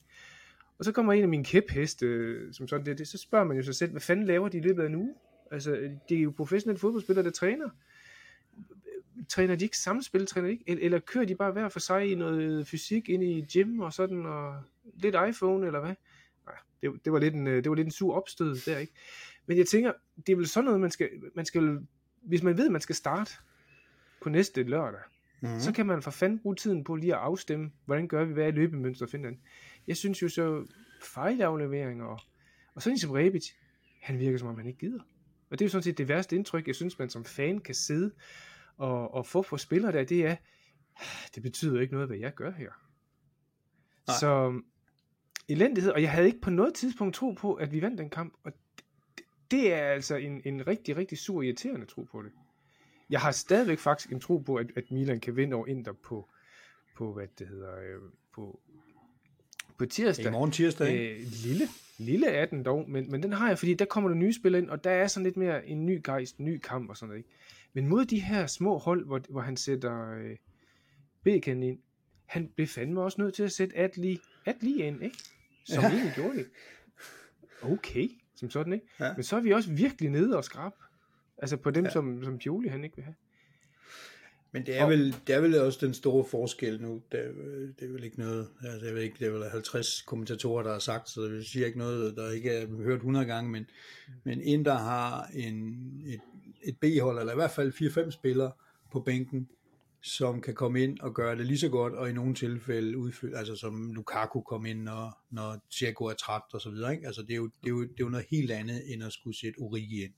[0.79, 3.57] Og så kommer en af mine kæpheste, øh, som sådan det, det, så spørger man
[3.57, 5.15] jo sig selv, hvad fanden laver de i løbet af en uge?
[5.51, 7.69] Altså, det er jo professionelle fodboldspillere, der træner.
[9.29, 12.15] Træner de ikke samspil, træner de ikke, eller, kører de bare hver for sig i
[12.15, 14.63] noget fysik ind i gym og sådan, og
[14.95, 15.95] lidt iPhone, eller hvad?
[16.47, 18.93] Nej, det, det, var lidt en, øh, det var lidt en sur opstød der, ikke?
[19.47, 19.93] Men jeg tænker,
[20.27, 21.79] det er vel sådan noget, man skal, man skal
[22.27, 23.33] hvis man ved, at man skal starte
[24.23, 25.01] på næste lørdag,
[25.41, 25.61] Mm.
[25.61, 28.47] så kan man for fanden bruge tiden på lige at afstemme, hvordan gør vi, hvad
[28.47, 29.41] er løbemønster den.
[29.87, 30.67] Jeg synes jo så,
[31.03, 32.21] fejlafleveringer, og,
[32.75, 33.51] og sådan som Rebic,
[34.01, 35.01] han virker som om han ikke gider.
[35.51, 37.75] Og det er jo sådan set det værste indtryk, jeg synes, man som fan kan
[37.75, 38.13] sidde
[38.77, 40.37] og, og få på spillere der, det er,
[41.35, 42.71] det betyder ikke noget, hvad jeg gør her.
[44.07, 44.17] Nej.
[44.21, 44.61] Så
[45.49, 48.35] elendighed, og jeg havde ikke på noget tidspunkt tro på, at vi vandt den kamp,
[48.45, 48.53] og
[49.19, 52.33] det, det er altså en, en rigtig, rigtig sur irriterende tro på det.
[53.11, 56.29] Jeg har stadigvæk faktisk en tro på, at, at Milan kan vinde over Inter på,
[56.97, 58.01] på hvad det hedder, øh,
[58.35, 58.61] på,
[59.79, 60.27] på tirsdag.
[60.27, 61.15] I morgen tirsdag, ikke?
[61.15, 64.17] Øh, lille, lille er den dog, men, men den har jeg, fordi der kommer der
[64.17, 66.91] nye spillere ind, og der er sådan lidt mere en ny gejst, en ny kamp
[66.91, 67.19] og sådan noget.
[67.19, 67.31] Ikke?
[67.73, 70.37] Men mod de her små hold, hvor, hvor han sætter øh,
[71.25, 71.79] Bacon ind,
[72.27, 75.19] han blev fandme også nødt til at sætte Atli, Atli ind, ikke?
[75.65, 75.91] Som ja.
[75.91, 76.47] egentlig gjorde det.
[77.63, 78.87] Okay, som sådan, ikke?
[79.01, 79.15] Ja.
[79.15, 80.73] Men så er vi også virkelig nede og skrab.
[81.39, 81.91] Altså på dem, Ja.
[81.91, 83.15] som, som Pioli han ikke vil have.
[84.53, 87.03] Men det er, vel, det er vel også den store forskel nu.
[87.13, 87.33] Det er,
[87.81, 90.73] det er vel ikke noget, altså jeg ved ikke, det er vel 50 kommentatorer, der
[90.73, 93.67] har sagt, så det siger ikke noget, der ikke er hørt 100 gange, men,
[94.25, 96.21] men Inter har en, et,
[96.63, 97.73] et B-hold, eller i hvert fald
[98.07, 98.53] 4-5 spillere
[98.93, 99.49] på bænken,
[100.03, 103.39] som kan komme ind og gøre det lige så godt, og i nogle tilfælde udfylde,
[103.39, 107.07] altså som Lukaku kom ind, når, når Thiago er træt og så videre, ikke?
[107.07, 109.13] Altså det er, jo, det, er jo, det er jo noget helt andet, end at
[109.13, 110.13] skulle sætte Origi ind.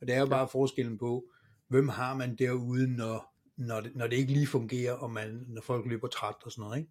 [0.00, 1.24] Og det er jo bare forskellen på,
[1.68, 5.62] hvem har man derude, når, når, det, når det ikke lige fungerer, og man, når
[5.62, 6.90] folk løber træt og sådan noget, ikke?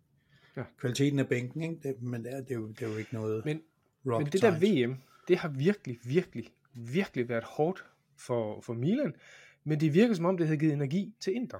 [0.57, 0.63] Ja.
[0.77, 1.79] Kvaliteten af bænken, ikke?
[1.83, 3.61] Det, men det er, det, er jo, det er jo ikke noget Men,
[4.03, 4.87] men det der science.
[4.87, 4.95] VM,
[5.27, 7.85] det har virkelig, virkelig, virkelig været hårdt
[8.17, 9.15] for, for Milan,
[9.63, 11.59] men det virker som om, det havde givet energi til Inter.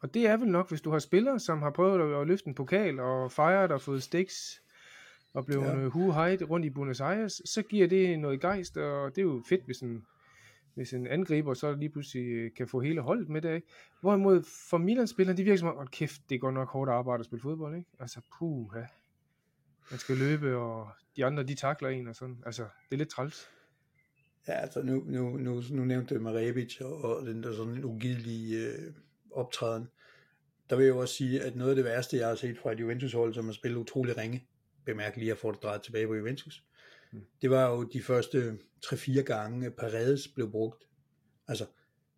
[0.00, 2.54] Og det er vel nok, hvis du har spillere, som har prøvet at, løfte en
[2.54, 4.62] pokal og fejret og fået stiks
[5.34, 5.80] og blevet Ja.
[5.80, 5.88] ja.
[5.88, 9.64] hu rundt i Buenos Aires, så giver det noget gejst, og det er jo fedt,
[9.64, 10.06] hvis en,
[10.74, 13.54] hvis en angriber så lige pludselig øh, kan få hele holdet med det.
[13.54, 13.66] Ikke?
[14.00, 17.26] Hvorimod for Milan-spillerne, de virker som om, oh, kæft, det går nok hårdt arbejde at
[17.26, 17.90] spille fodbold, ikke?
[18.00, 18.82] Altså, puha.
[19.90, 22.42] Man skal løbe, og de andre, de takler en og sådan.
[22.46, 23.48] Altså, det er lidt træls.
[24.48, 27.84] Ja, altså nu, nu, nu, nu nævnte jeg Marebic og, og den der sådan en
[27.84, 28.94] ugidelig øh,
[29.30, 29.88] optræden.
[30.70, 32.72] Der vil jeg jo også sige, at noget af det værste, jeg har set fra
[32.72, 34.46] et Juventus-hold, som har spillet utrolig ringe,
[34.84, 36.64] bemærk lige at få det drejet tilbage på Juventus,
[37.42, 40.84] det var jo de første 3-4 gange, at Paredes blev brugt.
[41.48, 41.66] Altså,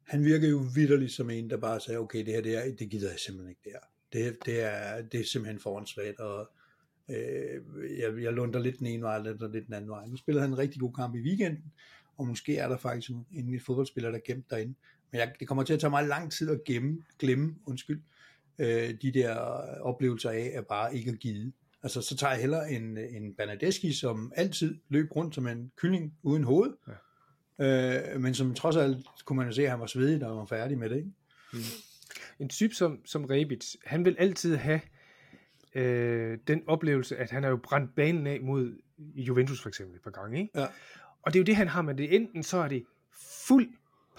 [0.03, 3.11] han virker jo vidderligt som en, der bare sagde, okay, det her, det, det gider
[3.11, 3.81] jeg simpelthen ikke, det her.
[4.13, 6.51] Det, det, er, det er simpelthen foransvagt, og
[7.09, 7.61] øh,
[7.99, 10.07] jeg, jeg lunder lidt den ene vej, og lidt den anden vej.
[10.07, 11.73] Nu spillede han en rigtig god kamp i weekenden,
[12.17, 14.75] og måske er der faktisk en, en fodboldspiller, der er gemt derinde.
[15.11, 18.03] Men jeg, det kommer til at tage meget lang tid at gemme, glemme undskyld,
[18.59, 19.35] øh, de der
[19.81, 21.53] oplevelser af, at bare ikke at give.
[21.83, 26.15] Altså, så tager jeg hellere en, en Bernadeschi, som altid løb rundt som en kylling
[26.23, 26.73] uden hoved,
[27.59, 28.13] ja.
[28.15, 30.37] øh, men som trods alt kunne man jo se, at han var svedig, da han
[30.37, 30.97] var færdig med det.
[30.97, 31.11] Ikke?
[32.39, 34.81] en type som, som Rebic, han vil altid have
[35.75, 40.03] øh, den oplevelse, at han har jo brændt banen af mod Juventus for eksempel et
[40.03, 40.41] par gange.
[40.41, 40.61] Ikke?
[40.61, 40.67] Ja.
[41.23, 42.15] Og det er jo det, han har med det.
[42.15, 42.85] Enten så er det
[43.47, 43.69] fuld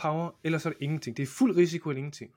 [0.02, 1.18] power, eller så er det ingenting.
[1.18, 2.32] Det er fuld risiko eller ingenting.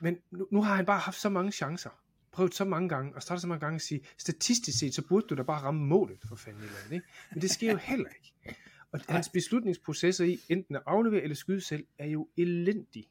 [0.00, 1.90] Men nu, nu har han bare haft så mange chancer.
[2.36, 5.26] Prøvet så mange gange, og startet så mange gange at sige, statistisk set, så burde
[5.26, 7.06] du da bare ramme målet for fanden eller andet, ikke?
[7.32, 8.58] Men det sker jo heller ikke.
[8.92, 13.08] Og hans beslutningsprocesser i enten at aflevere eller skyde selv, er jo elendig.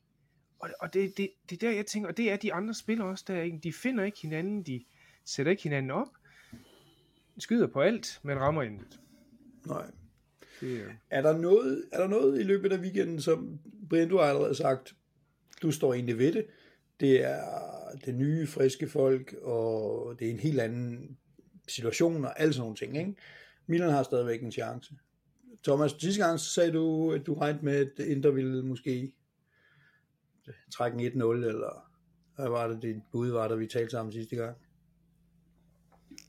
[0.59, 3.07] Og, og det, det, det er der, jeg tænker, og det er de andre spillere
[3.07, 4.83] også, der ikke, de finder ikke hinanden, de
[5.25, 6.07] sætter ikke hinanden op,
[7.37, 8.99] skyder på alt, men rammer intet.
[9.67, 9.91] Nej.
[10.61, 13.59] Det, er- Er der, noget, er der noget i løbet af weekenden, som
[13.89, 14.95] Brian, du har allerede sagt,
[15.61, 16.45] du står egentlig ved det.
[16.99, 17.41] Det er
[18.05, 21.17] det nye, friske folk, og det er en helt anden
[21.67, 22.97] situation og alle sådan nogle ting.
[22.97, 23.15] Ikke?
[23.67, 24.95] Milan har stadigvæk en chance.
[25.63, 29.13] Thomas, sidste gang så sagde du, at du regnede med, at Inter ville måske
[30.71, 31.91] trække en 1-0, eller
[32.35, 34.57] hvad var det, dit bud var, da vi talte sammen sidste gang?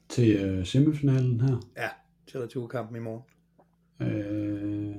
[0.09, 1.69] Til øh, semifinalen her.
[1.77, 1.89] Ja,
[2.27, 3.23] til returkampen i morgen.
[4.01, 4.97] Øh,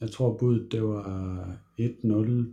[0.00, 1.84] jeg tror budet det var 1-0,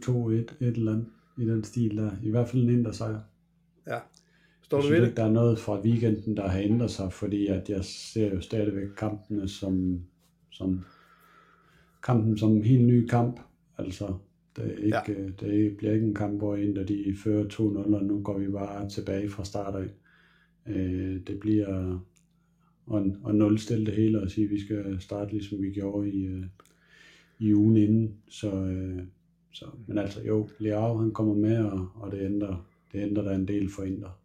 [0.05, 2.11] 2-1, et eller andet i den stil der.
[2.23, 3.19] I hvert fald en indre sejr.
[3.87, 3.99] Ja.
[4.61, 5.17] Står du ved ikke, det?
[5.17, 8.87] der er noget fra weekenden, der har ændret sig, fordi at jeg ser jo stadigvæk
[8.97, 10.01] kampene som,
[10.51, 10.85] som
[12.03, 13.39] kampen som en helt ny kamp.
[13.77, 14.13] Altså,
[14.55, 15.01] det, er ikke, Ja.
[15.07, 15.27] ja.
[15.39, 17.59] det bliver ikke en kamp, hvor en af de fører 2-0,
[17.95, 19.89] og nu går vi bare tilbage fra start af.
[20.73, 21.99] Øh, det bliver
[22.93, 26.25] at, at nulstille det hele og sige, at vi skal starte ligesom vi gjorde i,
[26.25, 26.45] øh,
[27.39, 28.15] i ugen inden.
[28.29, 29.03] Så, øh,
[29.57, 33.35] så, men altså jo, Leao han kommer med, og, og det ændrer, det ændrer der
[33.35, 34.19] en del for Inter.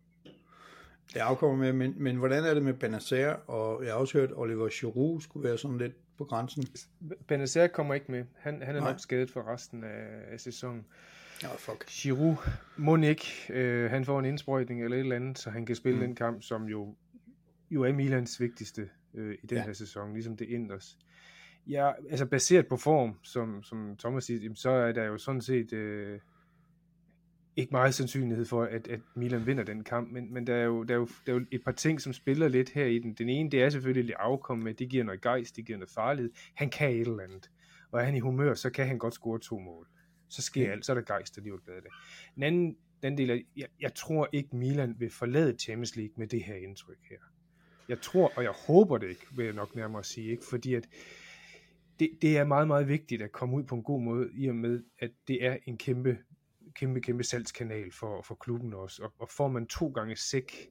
[1.14, 4.30] Det afkommer med, men, men hvordan er det med Benacer, og jeg har også hørt,
[4.30, 6.64] at Oliver Giroud skulle være sådan lidt på grænsen.
[7.28, 8.24] Benacer kommer ikke med.
[8.38, 8.90] Han, han er Nej.
[8.90, 10.84] nok skadet for resten af, af sæsonen.
[11.42, 11.86] Ja, fuck.
[11.88, 12.36] Giroud
[12.76, 13.26] må ikke.
[13.50, 16.04] Øh, han får en indsprøjtning eller et eller andet, så han kan spille Mm.
[16.06, 16.94] den kamp, som jo,
[17.70, 19.56] jo er Milans vigtigste øh, i den Ja.
[19.56, 19.66] ja.
[19.66, 20.98] her sæson, ligesom det Inders.
[21.66, 25.72] Ja, altså baseret på form, som, som Thomas siger, så er der jo sådan set
[25.72, 26.20] øh,
[27.56, 30.82] ikke meget sandsynlighed for, at, at Milan vinder den kamp, men, men der, er jo,
[30.82, 33.14] der, er jo, der er jo et par ting, som spiller lidt her i den.
[33.14, 35.90] Den ene, det er selvfølgelig lidt afkom med, det giver noget gejst, det giver noget
[35.94, 36.32] farlighed.
[36.54, 37.50] Han kan et eller andet.
[37.90, 39.86] Og er han i humør, så kan han godt score to mål.
[40.28, 41.90] Så sker alt, så er der gejst alligevel af det.
[42.34, 46.26] Den anden, den del er, jeg, jeg tror ikke Milan vil forlade Champions League med
[46.26, 47.16] det her indtryk her.
[47.88, 50.42] Jeg tror, og jeg håber det ikke, vil jeg nok nærmere sige, ikke?
[50.50, 50.88] fordi at
[52.02, 54.54] det, det er meget, meget vigtigt at komme ud på en god måde, i og
[54.54, 56.18] med, at det er en kæmpe,
[56.74, 59.02] kæmpe, kæmpe salgskanal for, for klubben også.
[59.02, 60.68] Og, og får man to gange sæk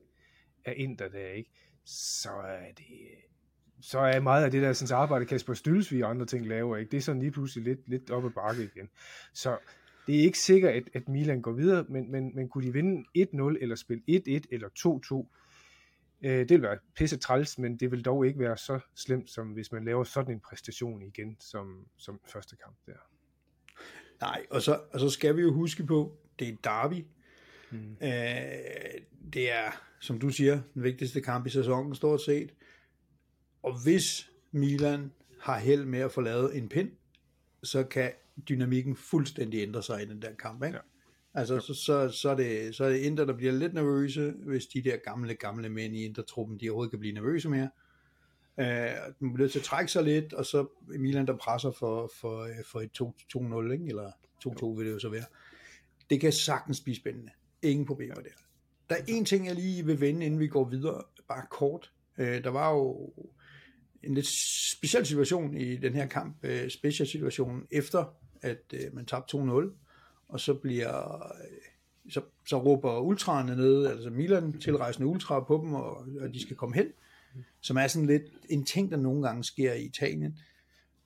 [0.66, 1.52] af Inter der, ikke?
[1.86, 2.86] så er det
[3.84, 6.92] så er meget af det der sådan, arbejde, Kasper Stylsvig og andre ting laver, ikke?
[6.92, 8.90] det er sådan lige pludselig lidt, lidt op ad bakke igen.
[9.34, 9.58] Så
[10.08, 13.06] det er ikke sikkert, at, at Milan går videre, men, men, men kunne de vinde
[13.18, 14.70] 1-0, eller spille 1-1, eller
[15.26, 15.41] 2-2,
[16.22, 19.48] øh, det vil være pisse træls, men det vil dog ikke være så slemt, som
[19.48, 22.94] hvis man laver sådan en præstation igen, som, som første kamp der.
[24.22, 27.06] Nej, og så, og så skal vi jo huske på, det er Derby.
[27.72, 27.92] Mm.
[28.02, 29.02] Øh,
[29.34, 32.54] det er, som du siger, den vigtigste kamp i sæsonen stort set.
[33.64, 36.92] Og hvis Milan har held med at få lavet en pind,
[37.64, 38.12] så kan
[38.50, 40.64] dynamikken fuldstændig ændre sig i den der kamp.
[40.64, 40.78] Ikke?
[40.78, 40.82] Ja.
[41.34, 44.66] Altså, så, så, så, er det, så er det Inter, der bliver lidt nervøse, hvis
[44.66, 47.70] de der gamle, gamle mænd i Inter-truppen, de overhovedet kan blive nervøse mere.
[48.60, 52.50] Øh, den bliver til at trække sig lidt, og så Milan, der presser for, for,
[52.66, 53.02] for et
[53.68, 53.86] 2-0, ikke?
[53.88, 54.12] eller
[54.48, 55.26] 2-2 vil det jo så være.
[56.10, 57.32] Det kan sagtens blive spændende.
[57.62, 58.30] Ingen problemer der.
[58.90, 61.92] Der er en ting, jeg lige vil vende, inden vi går videre, bare kort.
[62.18, 63.14] Øh, der var jo
[64.04, 64.28] en lidt
[64.72, 68.06] speciel situation i den her kamp, øh, special situation, efter
[68.42, 69.72] at øh, man tabte 2-0,
[70.32, 71.62] og så bliver øh,
[72.10, 76.56] så, så råber ultraerne ned, altså Milan tilrejsende ultra på dem, og, og de skal
[76.56, 76.88] komme hen,
[77.62, 80.40] som er sådan lidt en ting, der nogle gange sker i Italien.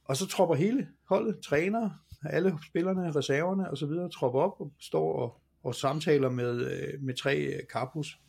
[0.05, 1.89] Og så tropper hele holdet, træner,
[2.25, 7.03] alle spillerne, reserverne og så videre, tropper op og står og, og samtaler med, øh,
[7.03, 8.19] med tre øh, kapus.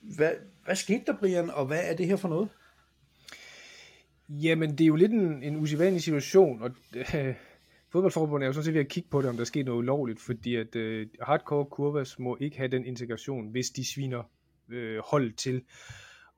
[0.00, 0.32] Hvad,
[0.64, 2.48] hvad skete der, Brian, og hvad er det her for noget?
[4.28, 7.34] Jamen, det er jo lidt en, en usædvanlig situation, og øh,
[7.96, 10.20] fodboldforbundet er jo sådan set ved at kigge på det, om der sker noget ulovligt,
[10.20, 14.22] fordi at øh, hardcore kurvas må ikke have den integration, hvis de sviner
[14.68, 15.64] øh, hold til.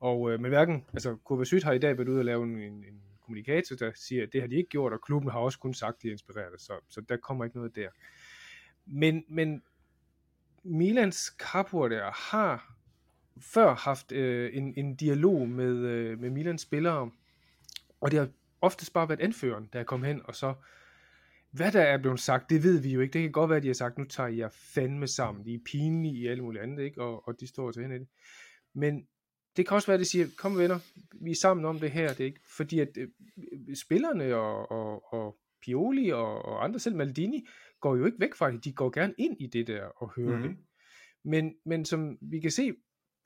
[0.00, 2.58] Og, øh, men hverken, altså Kurva Syd har i dag været ude og lave en,
[2.58, 5.58] en, en kommunikator, der siger, at det har de ikke gjort, og klubben har også
[5.58, 7.88] kun sagt, at de er inspireret, så, så der kommer ikke noget der.
[8.86, 9.62] Men, men
[10.62, 12.74] Milans kapoer der har
[13.40, 17.10] før haft øh, en, en dialog med, øh, med Milans spillere,
[18.00, 18.28] og det har
[18.60, 20.54] oftest bare været anføreren, der er kommet hen, og så
[21.50, 23.12] hvad der er blevet sagt, det ved vi jo ikke.
[23.12, 25.44] Det kan godt være, at de har sagt, nu tager jeg fandme sammen.
[25.44, 27.02] De er pinlige i alle mulige andet, ikke?
[27.02, 28.08] Og, og de står til hende i det.
[28.74, 29.06] Men
[29.56, 30.78] det kan også være, at de siger, kom venner,
[31.24, 32.08] vi er sammen om det her.
[32.08, 33.08] Det er ikke, fordi at øh,
[33.76, 37.46] spillerne og, og, og Pioli og, og andre, selv Maldini,
[37.80, 38.64] går jo ikke væk fra det.
[38.64, 40.42] De går gerne ind i det der og hører mm.
[40.42, 40.56] det.
[41.24, 42.72] Men, men som vi kan se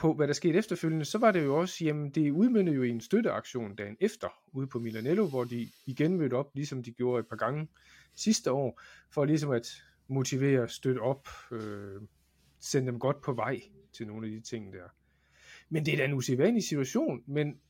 [0.03, 2.91] på, hvad der skete efterfølgende, så var det jo også, jamen det udmyndede jo i
[2.91, 7.21] en støtteaktion dagen efter, ude på Milanello, hvor de igen mødte op, ligesom de gjorde
[7.21, 7.69] et par gange
[8.17, 9.69] sidste år, for ligesom at
[10.09, 12.01] motivere, støtte op, øh,
[12.61, 13.61] sende dem godt på vej
[13.93, 14.85] til nogle af de ting der.
[15.69, 17.61] Men det er da en usædvanlig situation, men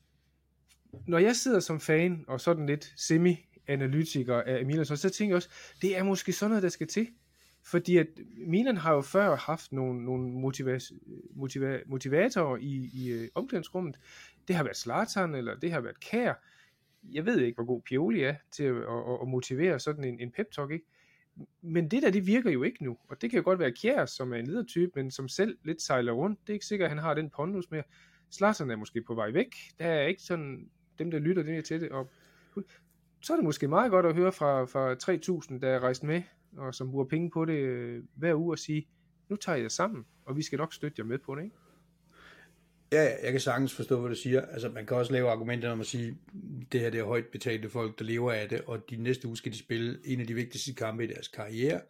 [1.07, 5.49] når jeg sidder som fan, og sådan lidt semi-analytiker af Emilia, så tænker jeg også,
[5.81, 7.07] det er måske sådan noget, der skal til.
[7.65, 8.07] Fordi at
[8.47, 10.93] Milan har jo før haft nogle, nogle motiva-
[11.35, 13.99] motiva- motivatorer i, i øh, omklædningsrummet.
[14.47, 16.33] Det har været Zlatan, eller det har været Kær.
[17.11, 20.31] Jeg ved ikke, hvor god Pioli er til at, at, at motivere sådan en, en
[20.31, 20.85] pep-talk, ikke?
[21.61, 22.97] Men det der, det virker jo ikke nu.
[23.09, 25.81] Og det kan jo godt være Kjær, som er en ledertype, men som selv lidt
[25.81, 26.39] sejler rundt.
[26.41, 27.83] Det er ikke sikkert, at han har den pondus mere.
[28.31, 29.55] Zlatan er måske på vej væk.
[29.79, 31.89] Der er ikke sådan dem, der lytter det til det.
[31.89, 32.09] Og
[33.21, 34.93] så er det måske meget godt at høre fra, fra
[35.53, 36.21] 3.000, der er rejst med
[36.57, 38.87] og som bruger penge på det øh, hver uge og sige,
[39.29, 41.55] nu tager jeg sammen, og vi skal nok støtte jer med på det, ikke?
[42.91, 44.41] Ja, jeg kan sagtens forstå, hvad du siger.
[44.41, 46.17] Altså, man kan også lave argumenter om at sige,
[46.71, 49.37] det her det er højt betalte folk, der lever af det, og de næste uge
[49.37, 51.81] skal de spille en af de vigtigste kampe i deres karriere.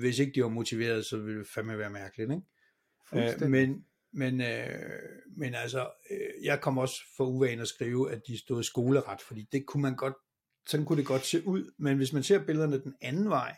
[0.00, 3.42] Hvis ikke de var motiveret, så ville det fandme være mærkeligt, ikke?
[3.42, 4.68] Øh, men, men, øh,
[5.36, 9.48] men altså, øh, jeg kom også for uvanen at skrive, at de stod skoleret, fordi
[9.52, 10.14] det kunne man godt
[10.68, 13.56] sådan kunne det godt se ud, men hvis man ser billederne den anden vej,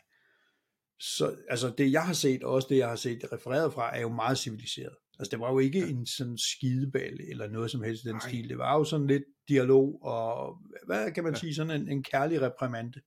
[0.99, 4.01] så altså det jeg har set, og også det jeg har set refereret fra, er
[4.01, 4.97] jo meget civiliseret.
[5.19, 5.89] Altså det var jo ikke ja.
[5.89, 8.29] en sådan skideball eller noget som helst i den Nej.
[8.29, 8.49] stil.
[8.49, 11.39] Det var jo sådan lidt dialog og, hvad kan man ja.
[11.39, 13.01] sige, sådan en, en kærlig reprimande.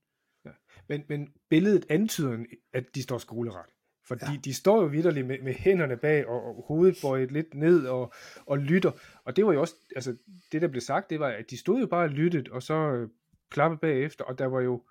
[0.45, 0.51] Ja.
[0.89, 2.37] Men, men billedet antyder,
[2.73, 3.65] at de står skoleret.
[4.07, 4.39] Fordi ja.
[4.43, 8.13] de står jo vidderligt med, med hænderne bag og, og hovedet bøjet lidt ned og,
[8.45, 8.91] og lytter.
[9.25, 10.15] Og det var jo også, altså
[10.51, 12.73] det der blev sagt, det var, at de stod jo bare og lyttede, og så
[12.73, 13.09] øh,
[13.53, 14.81] klappe bagefter, og der var jo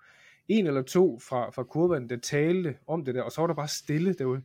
[0.47, 3.53] en eller to fra, fra kurven, der talte om det der, og så var der
[3.53, 4.41] bare stille derude.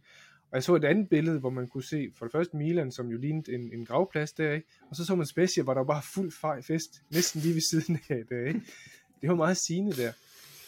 [0.51, 3.09] Og jeg så et andet billede, hvor man kunne se for det første Milan, som
[3.09, 4.67] jo lignede en, en gravplads der, ikke?
[4.91, 7.63] og så så man Spezia, hvor der var bare fuld fej fest, næsten lige ved
[7.71, 8.47] siden af det.
[8.47, 8.61] Ikke?
[9.21, 10.13] Det var meget sigende der.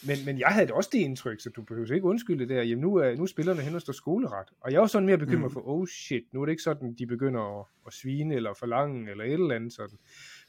[0.07, 2.63] Men, men jeg havde også det indtryk, så du behøver ikke undskylde det der.
[2.63, 4.47] Jamen nu er, nu er spillerne hen og står skoleret.
[4.61, 5.53] Og jeg var sådan mere bekymret mm.
[5.53, 9.11] for, oh shit, nu er det ikke sådan, de begynder at, at svine eller forlange
[9.11, 9.97] eller et eller andet sådan.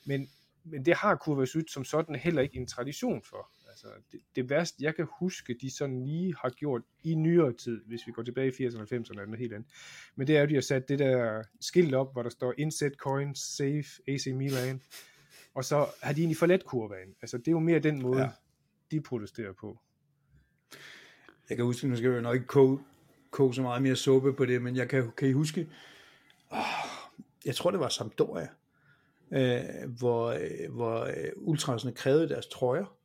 [0.06, 0.28] Men,
[0.64, 3.50] men det har Kurvasut som sådan heller ikke en tradition for.
[3.68, 7.84] Altså, det, det værste, jeg kan huske, de sådan lige har gjort i nyere tid,
[7.86, 9.70] hvis vi går tilbage i 80'erne og 90'erne, er noget helt andet.
[10.16, 12.92] Men det er jo, de har sat det der skilt op, hvor der står Inset
[12.92, 14.82] Coins, Safe, AC Milan,
[15.54, 17.14] og så har de egentlig forladt kurven.
[17.22, 18.30] Altså, det er jo mere den måde, ja.
[18.90, 19.78] de protesterer på.
[21.48, 22.78] Jeg kan huske, nu skal jeg nok ikke koge,
[23.30, 25.68] koge så meget mere suppe på det, men jeg kan, kan I huske,
[26.50, 26.58] oh,
[27.44, 28.48] jeg tror det var Sampdoria,
[29.34, 32.96] øh, hvor, øh, hvor øh, ultrasene krævede deres trøjer.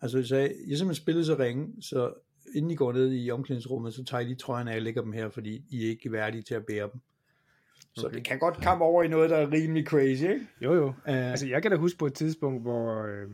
[0.00, 2.12] Altså de sagde, jeg simpelthen spillede så ringe, så
[2.54, 5.12] inden I går ned i omklædningsrummet, så tager I de trøjerne af og lægger dem
[5.12, 7.00] her, fordi I er ikke værdige til at bære dem.
[7.96, 8.16] Så okay.
[8.16, 10.46] det kan godt komme over i noget, der er rimelig crazy, ikke?
[10.60, 10.86] Jo, jo.
[10.86, 13.28] Uh, altså, jeg kan da huske på et tidspunkt, hvor øh,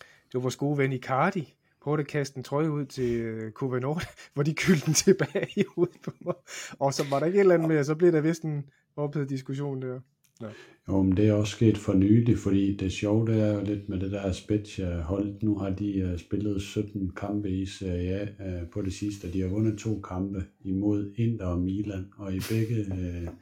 [0.00, 4.06] det var vores gode ven Icardi, prøvede at kaste en trøje ud til øh, Covenort,
[4.34, 6.34] hvor de kyldte den tilbage i hovedet på mig.
[6.78, 8.64] Og så var der ikke et eller andet mere, så blev der vist en
[8.96, 10.00] ophedet diskussion der.
[10.40, 10.46] Ja.
[10.88, 13.88] Jo, men det er også sket for nylig, fordi det sjove det er jo lidt
[13.88, 15.34] med det der Spezia hold.
[15.42, 19.40] Nu har de uh, spillet 17 kampe i Serie A uh, på det sidste, de
[19.40, 23.34] har vundet to kampe imod Inter og Milan, og i begge uh,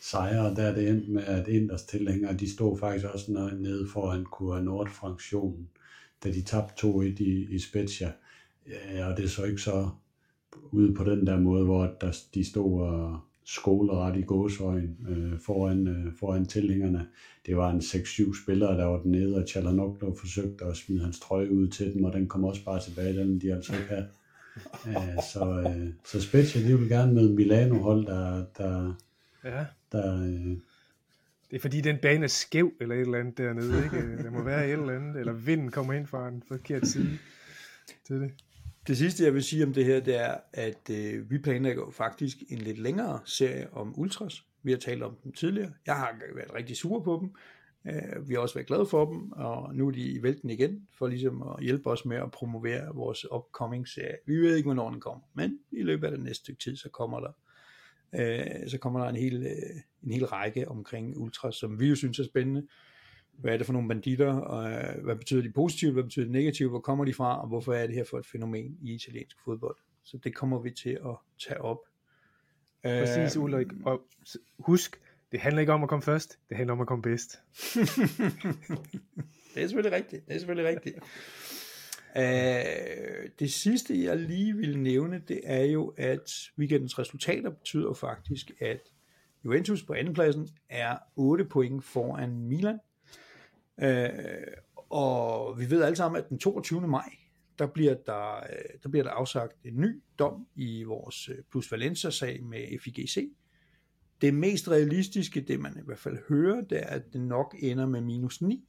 [0.00, 4.24] sejre, der er det endt med, at Inders tilhængere, de stod faktisk også nede foran
[4.24, 5.68] Kura Nord-fraktionen,
[6.24, 8.12] da de tabte 2-1 i, i Spezia.
[8.68, 9.88] Ja, og det er så ikke så
[10.72, 15.86] ude på den der måde, hvor der, de stod og skoleret i gåsøjen øh, foran,
[15.86, 17.06] øh, foran tilhængerne.
[17.46, 21.52] Det var en 6-7 spillere, der var dernede, og Chalanoglu forsøgte at smide hans trøje
[21.52, 24.08] ud til dem, og den kom også bare tilbage, den de altså ikke havde.
[24.86, 28.94] Æh, så, øh, så Spezia, de vil gerne med Milano-hold, der, der,
[29.44, 29.64] ja.
[29.92, 30.56] der øh,
[31.50, 34.22] det er fordi, den bane er skæv, eller et eller andet dernede, ikke?
[34.22, 37.18] Der må være et eller andet, eller vinden kommer ind fra en forkert side
[38.06, 38.30] til det.
[38.86, 42.36] Det sidste, jeg vil sige om det her, det er, at øh, vi planlægger faktisk
[42.48, 44.44] en lidt længere serie om Ultras.
[44.62, 45.72] Vi har talt om dem tidligere.
[45.86, 47.34] Jeg har været rigtig sur på dem.
[47.92, 50.88] Øh, vi har også været glade for dem, og nu er de i vælten igen,
[50.98, 54.16] for ligesom at hjælpe os med at promovere vores upcoming serie.
[54.26, 56.88] Vi ved ikke, hvornår den kommer, men i løbet af det næste stykke tid, så
[56.88, 57.32] kommer der
[58.14, 61.94] øh, så kommer der en hel, øh, en hel række omkring Ultras, som vi jo
[61.94, 62.66] synes er spændende
[63.38, 66.32] hvad er det for nogle banditter, og øh, hvad betyder de positivt, hvad betyder de
[66.32, 69.36] negativt, hvor kommer de fra, og hvorfor er det her for et fænomen i italiensk
[69.44, 69.76] fodbold.
[70.04, 71.16] Så det kommer vi til at
[71.48, 71.78] tage op.
[72.82, 73.66] Præcis, Øh, Ulrik.
[73.84, 74.00] Og
[74.58, 75.00] husk,
[75.32, 77.30] det handler ikke om at komme først, det handler om at komme bedst.
[79.54, 80.26] det er selvfølgelig rigtigt.
[80.26, 80.96] Det er selvfølgelig rigtigt.
[82.16, 88.50] Uh, det sidste, jeg lige vil nævne, det er jo, at weekendens resultater betyder faktisk,
[88.60, 88.80] at
[89.44, 92.78] Juventus på andenpladsen er 8 point foran Milan.
[93.80, 94.08] Øh,
[94.90, 96.88] og vi ved alle sammen, at den 22.
[96.88, 97.16] maj,
[97.58, 101.72] der bliver der, øh, der bliver der afsagt en ny dom i vores øh, Plus
[101.72, 103.32] Valencia-sag med FIGC.
[104.20, 107.86] Det mest realistiske, det man i hvert fald hører, det er, at det nok ender
[107.86, 108.64] med minus 9,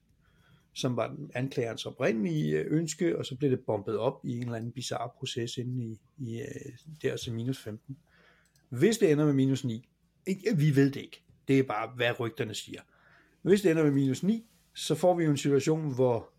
[0.74, 4.44] som var den anklagerens oprindelige øh, ønske, og så blev det bombet op i en
[4.44, 6.42] eller anden bizarre proces inde i, i
[7.02, 7.98] der til minus 15.
[8.70, 9.90] Hvis det ender med minus 9,
[10.26, 11.24] ikke, vi ved det ikke.
[11.48, 12.82] Det er bare, hvad rygterne siger.
[13.42, 16.30] Hvis det ender med minus 9, så får vi jo en situation, hvor,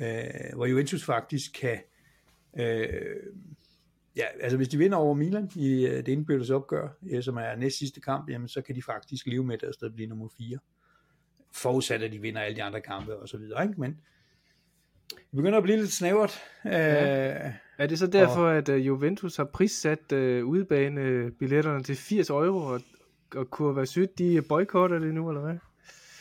[0.00, 1.78] øh, hvor Juventus faktisk kan
[2.58, 3.16] øh,
[4.18, 7.56] ja, altså hvis de vinder over Milan i øh, det indbyrdes opgør, ja, som er
[7.56, 10.28] næst sidste kamp, jamen så kan de faktisk leve med det og stadig blive nummer
[10.38, 10.58] 4.
[11.54, 13.80] Forudsat at de vinder alle de andre kampe og så videre, ikke?
[13.80, 14.00] Men
[15.10, 16.38] det begynder at blive lidt snævert.
[16.64, 17.46] Ja.
[17.46, 18.56] Øh, Er det så derfor, og...
[18.56, 22.80] at uh, Juventus har prissat uh, udebane-billetterne til 80 euro, og,
[23.34, 25.56] og Kurva Syd, de boykotter det nu, eller hvad?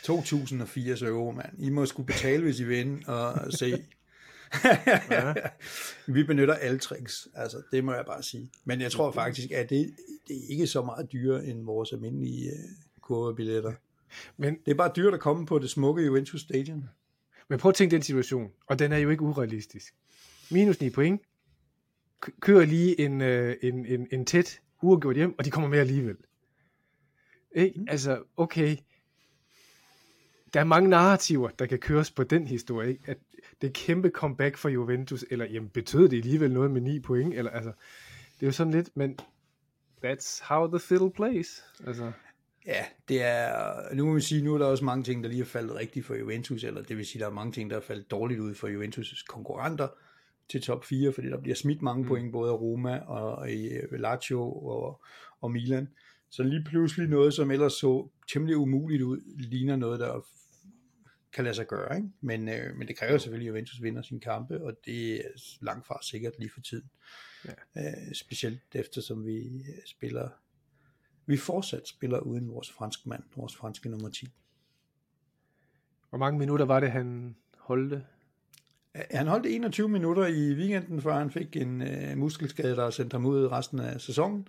[0.08, 1.60] 2080 euro, mand.
[1.60, 3.86] I må skulle betale, hvis I vinder og se.
[5.12, 5.34] Ja.
[6.14, 8.52] Vi benytter alle tricks, altså det må jeg bare sige.
[8.66, 9.96] Men jeg tror faktisk, at det,
[10.28, 13.74] det er ikke så meget dyrere end vores almindelige uh, kurvebilletter.
[14.38, 16.90] Men, Det er bare dyrt at komme på det smukke Juventus Stadion.
[17.50, 19.94] men prøv at tænke den situation, og den er jo ikke urealistisk.
[20.52, 21.22] Minus 9 point,
[22.40, 26.18] kører lige en, uh, en, en, en tæt uafgjort hjem, og de kommer med alligevel.
[27.56, 27.86] Ikke?
[27.88, 28.78] Altså, okay,
[30.54, 33.04] der er mange narrativer, der kan køres på den historie, ikke?
[33.06, 33.18] at
[33.62, 37.52] det kæmpe comeback for Juventus, eller jamen, betød det alligevel noget med 9 point, eller
[37.52, 37.72] altså,
[38.36, 39.20] det er jo sådan lidt, men
[40.06, 41.64] that's how the fiddle plays.
[41.88, 42.12] Altså,
[42.68, 45.42] Ja, det er, nu må vi sige, nu er der også mange ting, der lige
[45.42, 47.82] er faldet rigtigt for Juventus, eller det vil sige, der er mange ting, der er
[47.82, 49.88] faldet dårligt ud for Juventus' konkurrenter
[50.50, 52.08] til top 4, fordi der bliver smidt mange mm.
[52.08, 55.02] point, både af Roma og i øh, Lazio og,
[55.42, 55.88] og Milan.
[56.30, 60.26] Så lige pludselig noget, som ellers så temmelig umuligt ud, ligner noget, der
[61.38, 61.96] kan lade sig gøre.
[61.96, 62.10] Ikke?
[62.22, 65.22] Men, øh, men det kræver selvfølgelig, at Juventus vinder sin kampe, og det er
[65.62, 66.90] langt fra sikkert lige for tiden.
[67.46, 67.52] Ja.
[67.78, 70.30] Øh, specielt eftersom vi øh, spiller
[71.26, 74.28] vi fortsat spiller uden vores franske mand, vores franske nummer 10.
[76.10, 78.04] hvor mange minutter var det, han holdte?
[79.12, 83.26] Han holdt 21 minutter i weekenden, før han fik en øh, muskelskade, der sendte ham
[83.26, 84.48] ud resten af sæsonen.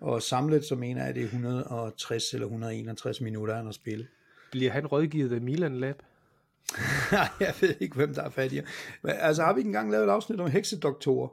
[0.00, 4.08] Og samlet så mener jeg, at det er 160 eller 161 minutter, han har spillet.
[4.52, 5.96] Bliver han rådgivet af Milan Lab?
[7.40, 8.64] jeg ved ikke, hvem der er fattigere.
[9.02, 11.28] Men, altså har vi ikke engang lavet et afsnit om heksedoktorer?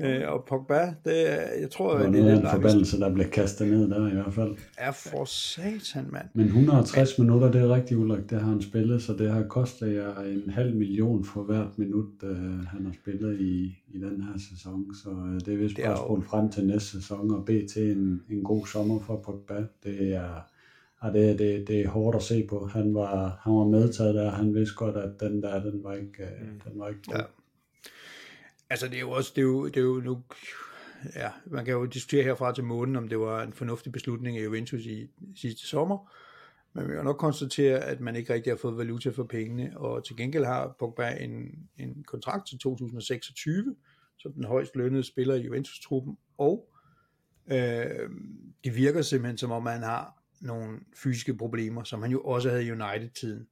[0.00, 3.14] Øh, og Pogba, det, er- jeg tror, Det var noget af en der forbandelse, der
[3.14, 4.56] blev kastet ned der i hvert fald.
[4.78, 6.24] er for satan, mand.
[6.34, 9.94] Men 160 minutter, det er rigtig Ulrik, det har han spillet, så det har kostet
[9.94, 14.38] jer en halv million for hvert minut, øh, han har spillet i, i den her
[14.50, 14.94] sæson.
[14.94, 17.66] Så øh, det er vist Det er bare spole frem til næste sæson og bede
[17.68, 19.64] til en, en god sommer for Pogba.
[19.84, 20.46] Det er,
[21.06, 22.66] ja, det, er- det, det er hårdt at se på.
[22.66, 26.22] Han var, han var medtaget der, han vidste godt, at den der, den var ikke,
[26.24, 27.14] øh, den var ikke god.
[27.16, 27.22] Ja.
[28.70, 30.22] Altså det er jo også, det er jo, det er jo nu,
[31.16, 34.44] ja, man kan jo diskutere herfra til månen, om det var en fornuftig beslutning af
[34.44, 36.12] Juventus i sidste sommer,
[36.72, 40.04] men vi kan nok konstatere, at man ikke rigtig har fået valuta for pengene, og
[40.04, 43.76] til gengæld har Pogba en, en kontrakt til 2026,
[44.18, 46.68] som den højst lønnede spiller i Juventus-truppen, og
[47.52, 48.10] øh,
[48.64, 52.66] det virker simpelthen som om, han har nogle fysiske problemer, som han jo også havde
[52.66, 53.46] i United-tiden.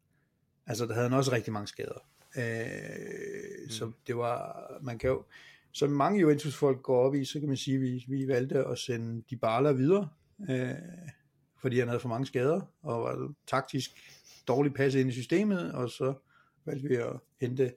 [0.67, 2.09] Altså, der havde han også rigtig mange skader.
[2.37, 5.25] Øh, så det var, man kan jo,
[5.73, 8.79] som mange Juventus-folk går op i, så kan man sige, at vi, vi valgte at
[8.79, 10.09] sende Dybala videre,
[10.51, 10.71] øh,
[11.61, 13.91] fordi han havde for mange skader, og var taktisk
[14.49, 16.15] dårligt passet ind i systemet, og så
[16.65, 17.73] valgte vi at hente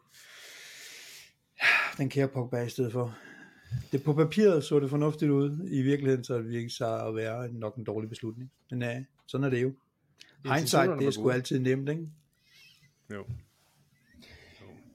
[1.97, 3.17] den kære Pogba i stedet for.
[3.91, 7.53] Det på papiret så det fornuftigt ud, i virkeligheden så det virkelig sig at være
[7.53, 8.51] nok en dårlig beslutning.
[8.69, 8.95] Men øh,
[9.27, 9.73] sådan er det jo.
[10.45, 12.07] Hindsight, det er sgu altid nemt, ikke?
[13.13, 13.25] Jo.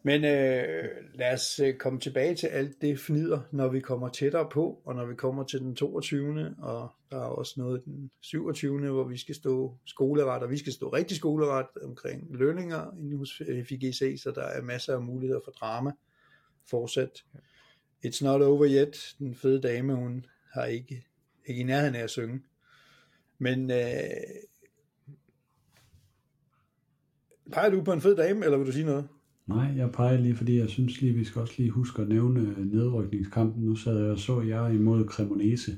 [0.03, 4.49] Men øh, lad os øh, komme tilbage til alt det fnider, når vi kommer tættere
[4.53, 6.55] på, og når vi kommer til den 22.
[6.59, 8.89] Og der er også noget den 27.
[8.91, 13.43] hvor vi skal stå skoleret, og vi skal stå rigtig skoleret omkring lønninger inde hos
[13.69, 15.93] FIGC, så der er masser af muligheder for drama
[16.71, 17.25] fortsat.
[18.07, 19.15] It's not over yet.
[19.19, 21.07] Den fede dame, hun har ikke,
[21.47, 22.41] ikke i nærheden af at synge.
[23.39, 23.79] Men øh,
[27.53, 29.09] Peger du på en fed dame, eller vil du sige noget?
[29.47, 32.67] Nej, jeg peger lige, fordi jeg synes lige, vi skal også lige huske at nævne
[32.73, 33.65] nedrykningskampen.
[33.65, 35.73] Nu sad jeg og så jeg imod Cremonese.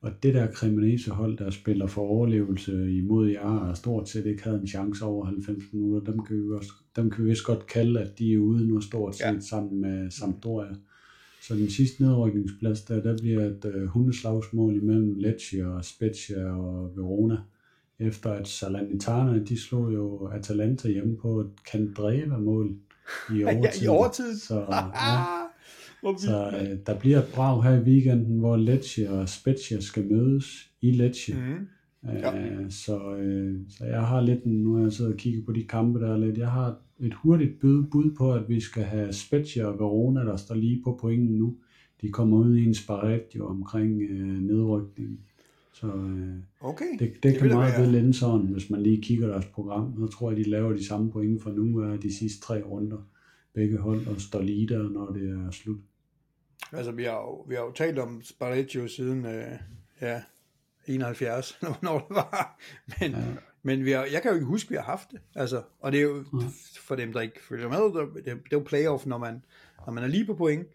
[0.00, 4.60] Og det der Cremonese-hold, der spiller for overlevelse imod jer, og stort set ikke havde
[4.60, 8.00] en chance over 90 minutter, dem kan vi, også, dem kan vi vist godt kalde,
[8.00, 9.40] at de er ude nu stort set ja.
[9.40, 10.74] sammen med Sampdoria.
[11.46, 16.96] Så den sidste nedrykningsplads, der, der bliver et uh, hundeslagsmål imellem Lecce og Spezia og
[16.96, 17.36] Verona.
[17.98, 22.76] Efter at Salernitana, de slog jo Atalanta hjemme på et Candreva-mål
[23.34, 23.80] i overtid.
[23.82, 24.38] ja, i overtid.
[24.38, 24.54] Så,
[24.94, 25.22] ja.
[26.18, 30.70] Så uh, der bliver et brag her i weekenden, hvor Lecce og Spezia skal mødes
[30.80, 31.34] i Lecce.
[31.34, 31.68] Mm.
[32.04, 32.60] Ja.
[32.60, 35.64] Uh, så, uh, så jeg har lidt, nu har jeg siddet og kigget på de
[35.64, 39.66] kampe der lidt, jeg har et hurtigt bud, bud på, at vi skal have Spezia
[39.66, 41.56] og Verona, der står lige på pointen nu.
[42.00, 45.20] De kommer ud i en sparetio omkring øh, nedrykningen.
[45.72, 46.84] Så øh, okay.
[46.98, 49.94] det, det, det kan meget vel ende sådan, hvis man lige kigger deres program.
[49.98, 53.08] Så tror jeg, de laver de samme point for nu er de sidste tre runder.
[53.54, 55.78] Begge hold og står lige der, når det er slut.
[56.72, 59.58] Altså, vi har jo, vi har jo talt om Sparecchio siden øh,
[60.00, 60.22] ja,
[60.88, 62.60] 71, når det var.
[63.00, 63.24] Men, ja.
[63.62, 65.20] Men vi har, jeg kan jo ikke huske, at vi har haft det.
[65.34, 66.46] Altså, og det er jo, ja.
[66.80, 69.44] for dem, der ikke følger med, det, det er jo playoff, når man,
[69.86, 70.68] når man er lige på point,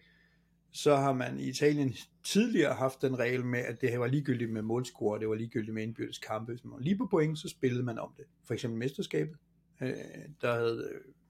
[0.72, 1.94] så har man i Italien
[2.24, 5.74] tidligere haft den regel med, at det her var ligegyldigt med målscore, det var ligegyldigt
[5.74, 6.52] med indbyrdes kampe.
[6.52, 8.24] Hvis man var lige på point, så spillede man om det.
[8.44, 9.36] For eksempel mesterskabet.
[9.82, 9.92] Øh,
[10.40, 10.88] der havde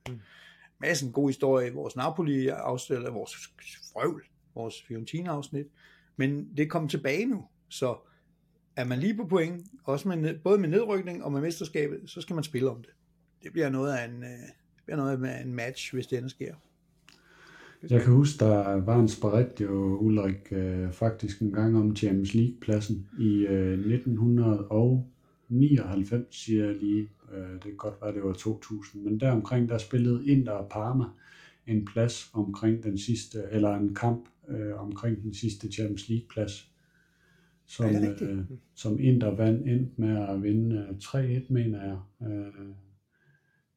[0.09, 0.17] øh,
[0.81, 3.37] massen god historie i vores Napoli-afsnit, eller vores
[3.93, 4.25] frøvl,
[4.55, 5.67] vores Fiorentina-afsnit.
[6.17, 7.97] Men det kom tilbage nu, så
[8.77, 12.35] er man lige på point, også med, både med nedrykning og med mesterskabet, så skal
[12.35, 12.91] man spille om det.
[13.43, 14.29] Det bliver noget af en, øh,
[14.77, 16.55] det bliver noget af en match, hvis det ender sker.
[17.91, 22.35] Jeg kan huske, der var en sparet jo Ulrik øh, faktisk en gang om Champions
[22.35, 27.09] League-pladsen i øh, 1999, siger jeg lige.
[27.33, 31.05] Øh, det kan godt være, det var 2000, men deromkring, der spillede Inter og Parma
[31.67, 36.72] en plads omkring den sidste, eller en kamp øh, omkring den sidste Champions League-plads
[37.73, 38.45] som, øh,
[38.75, 42.75] som Inter vandt endte med at vinde 3-1, øh, mener jeg, øh,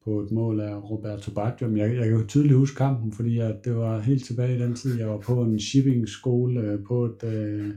[0.03, 1.75] på et mål af Roberto Baggio.
[1.75, 4.75] Jeg, jeg kan jo tydeligt huske kampen, fordi jeg, det var helt tilbage i den
[4.75, 7.73] tid, jeg var på en shipping-skole øh, på et øh,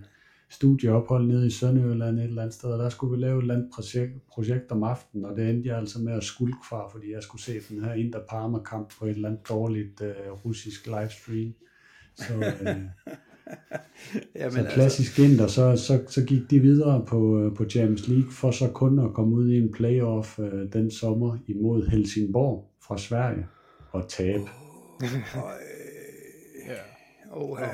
[0.51, 3.55] studieophold nede i Sønderjylland et eller andet sted, og der skulle vi lave et eller
[3.55, 7.13] andet projekt, projekt om aftenen, og det endte jeg altså med at skulke fra, fordi
[7.13, 11.55] jeg skulle se den her Inter-Parma-kamp på et eller andet dårligt øh, russisk livestream.
[12.17, 12.77] Så, øh,
[14.37, 15.33] Jamen, så altså- klassisk altså...
[15.33, 18.99] Inter, så, så, så gik de videre på, øh, på Champions League, for så kun
[18.99, 23.47] at komme ud i en playoff øh, den sommer imod Helsingborg fra Sverige
[23.91, 24.43] og tabe.
[25.03, 25.11] Oh,
[26.69, 26.75] ja.
[27.31, 27.67] Oh, ja.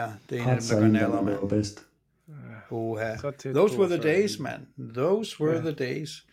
[0.00, 1.36] ja, det er en af dem, der nærmere med.
[1.40, 1.86] var bedst.
[2.70, 2.98] Oh,
[3.54, 4.66] Those were the days, man.
[4.94, 5.64] Those were yeah.
[5.64, 6.26] the days.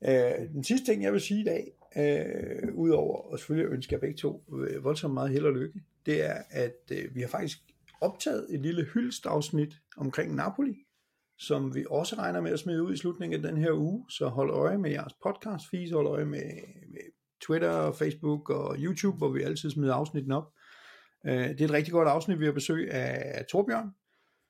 [0.00, 4.00] Uh, den sidste ting, jeg vil sige i dag, uh, udover at selvfølgelig ønske jer
[4.00, 7.58] begge to uh, voldsomt meget held og lykke, det er, at uh, vi har faktisk
[8.02, 10.76] optaget et lille hyldstafsnit omkring Napoli,
[11.38, 14.28] som vi også regner med at smide ud i slutningen af den her uge, så
[14.28, 16.50] hold øje med jeres podcast feed, hold øje med,
[16.88, 17.00] med
[17.46, 20.52] Twitter, Facebook og YouTube, hvor vi altid smider afsnitten op.
[21.26, 23.90] Øh, det er et rigtig godt afsnit, vi har besøg af Torbjørn,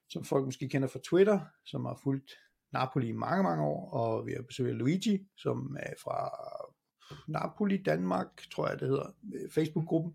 [0.09, 2.33] som folk måske kender fra Twitter, som har fulgt
[2.73, 6.31] Napoli i mange, mange år, og vi har besøg af Luigi, som er fra
[7.29, 9.15] Napoli Danmark, tror jeg det hedder,
[9.55, 10.15] Facebook-gruppen.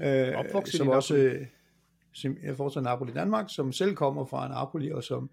[0.00, 0.34] Øh,
[0.66, 1.46] som også,
[2.24, 5.30] jeg fortsat Napoli Danmark, som selv kommer fra Napoli, og som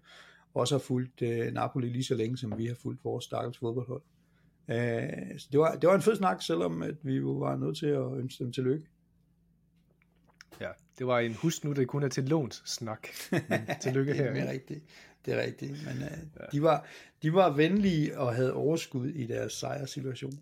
[0.54, 4.02] også har fulgt uh, Napoli lige så længe, som vi har fulgt vores stakkels fodboldhold.
[4.68, 7.76] Uh, så det var, det var en fed snak, selvom at vi jo var nødt
[7.78, 8.86] til at ønske dem tillykke.
[10.60, 10.68] Ja,
[10.98, 13.08] det var en husk nu, det kun er til låns snak.
[13.82, 14.32] tillykke her.
[14.32, 14.84] det er rigtigt.
[15.26, 15.72] Det er rigtigt.
[15.72, 16.44] Men uh, ja.
[16.52, 16.86] de, var,
[17.22, 20.32] de var venlige og havde overskud i deres sejrsituation.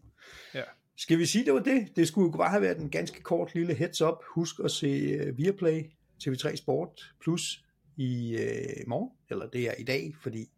[0.54, 0.62] Ja.
[0.96, 1.96] Skal vi sige, det var det?
[1.96, 4.16] Det skulle jo bare have været en ganske kort lille heads up.
[4.34, 5.82] Husk at se uh, Viaplay
[6.26, 7.64] TV3 Sport Plus
[7.96, 10.50] i øh, morgen, eller det er i dag, fordi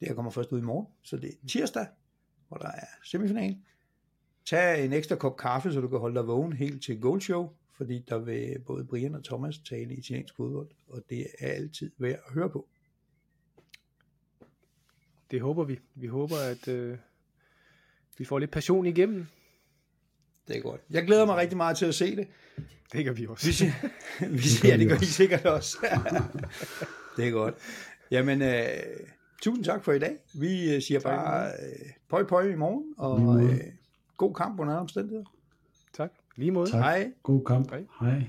[0.00, 1.86] det her kommer først ud i morgen, så det er tirsdag,
[2.48, 3.56] hvor der er semifinal.
[4.44, 7.50] Tag en ekstra kop kaffe, så du kan holde dig vågen helt til Gold Show,
[7.76, 11.90] fordi der vil både Brian og Thomas tale i italiensk fodbold, og det er altid
[11.98, 12.68] værd at høre på.
[15.30, 15.78] Det håber vi.
[15.94, 16.98] Vi håber, at øh,
[18.18, 19.26] vi får lidt passion igennem.
[20.48, 20.80] Det er godt.
[20.90, 22.28] Jeg glæder mig rigtig meget til at se det.
[22.92, 23.46] Det gør vi også.
[23.46, 23.72] Vi siger,
[24.28, 25.78] vi siger, ja, det gør I sikkert også.
[27.16, 27.54] det er godt.
[28.10, 28.66] Jamen, øh,
[29.42, 30.16] tusind tak for i dag.
[30.34, 33.60] Vi øh, siger tak, bare øh, pøj pøj i morgen, og øh,
[34.16, 35.24] god kamp under omstændigheder.
[35.96, 36.10] Tak.
[36.36, 36.70] Lige måde.
[36.70, 36.80] Tak.
[36.80, 37.10] Hej.
[37.22, 37.70] God kamp.
[37.70, 37.84] Hej.
[38.00, 38.22] Hej.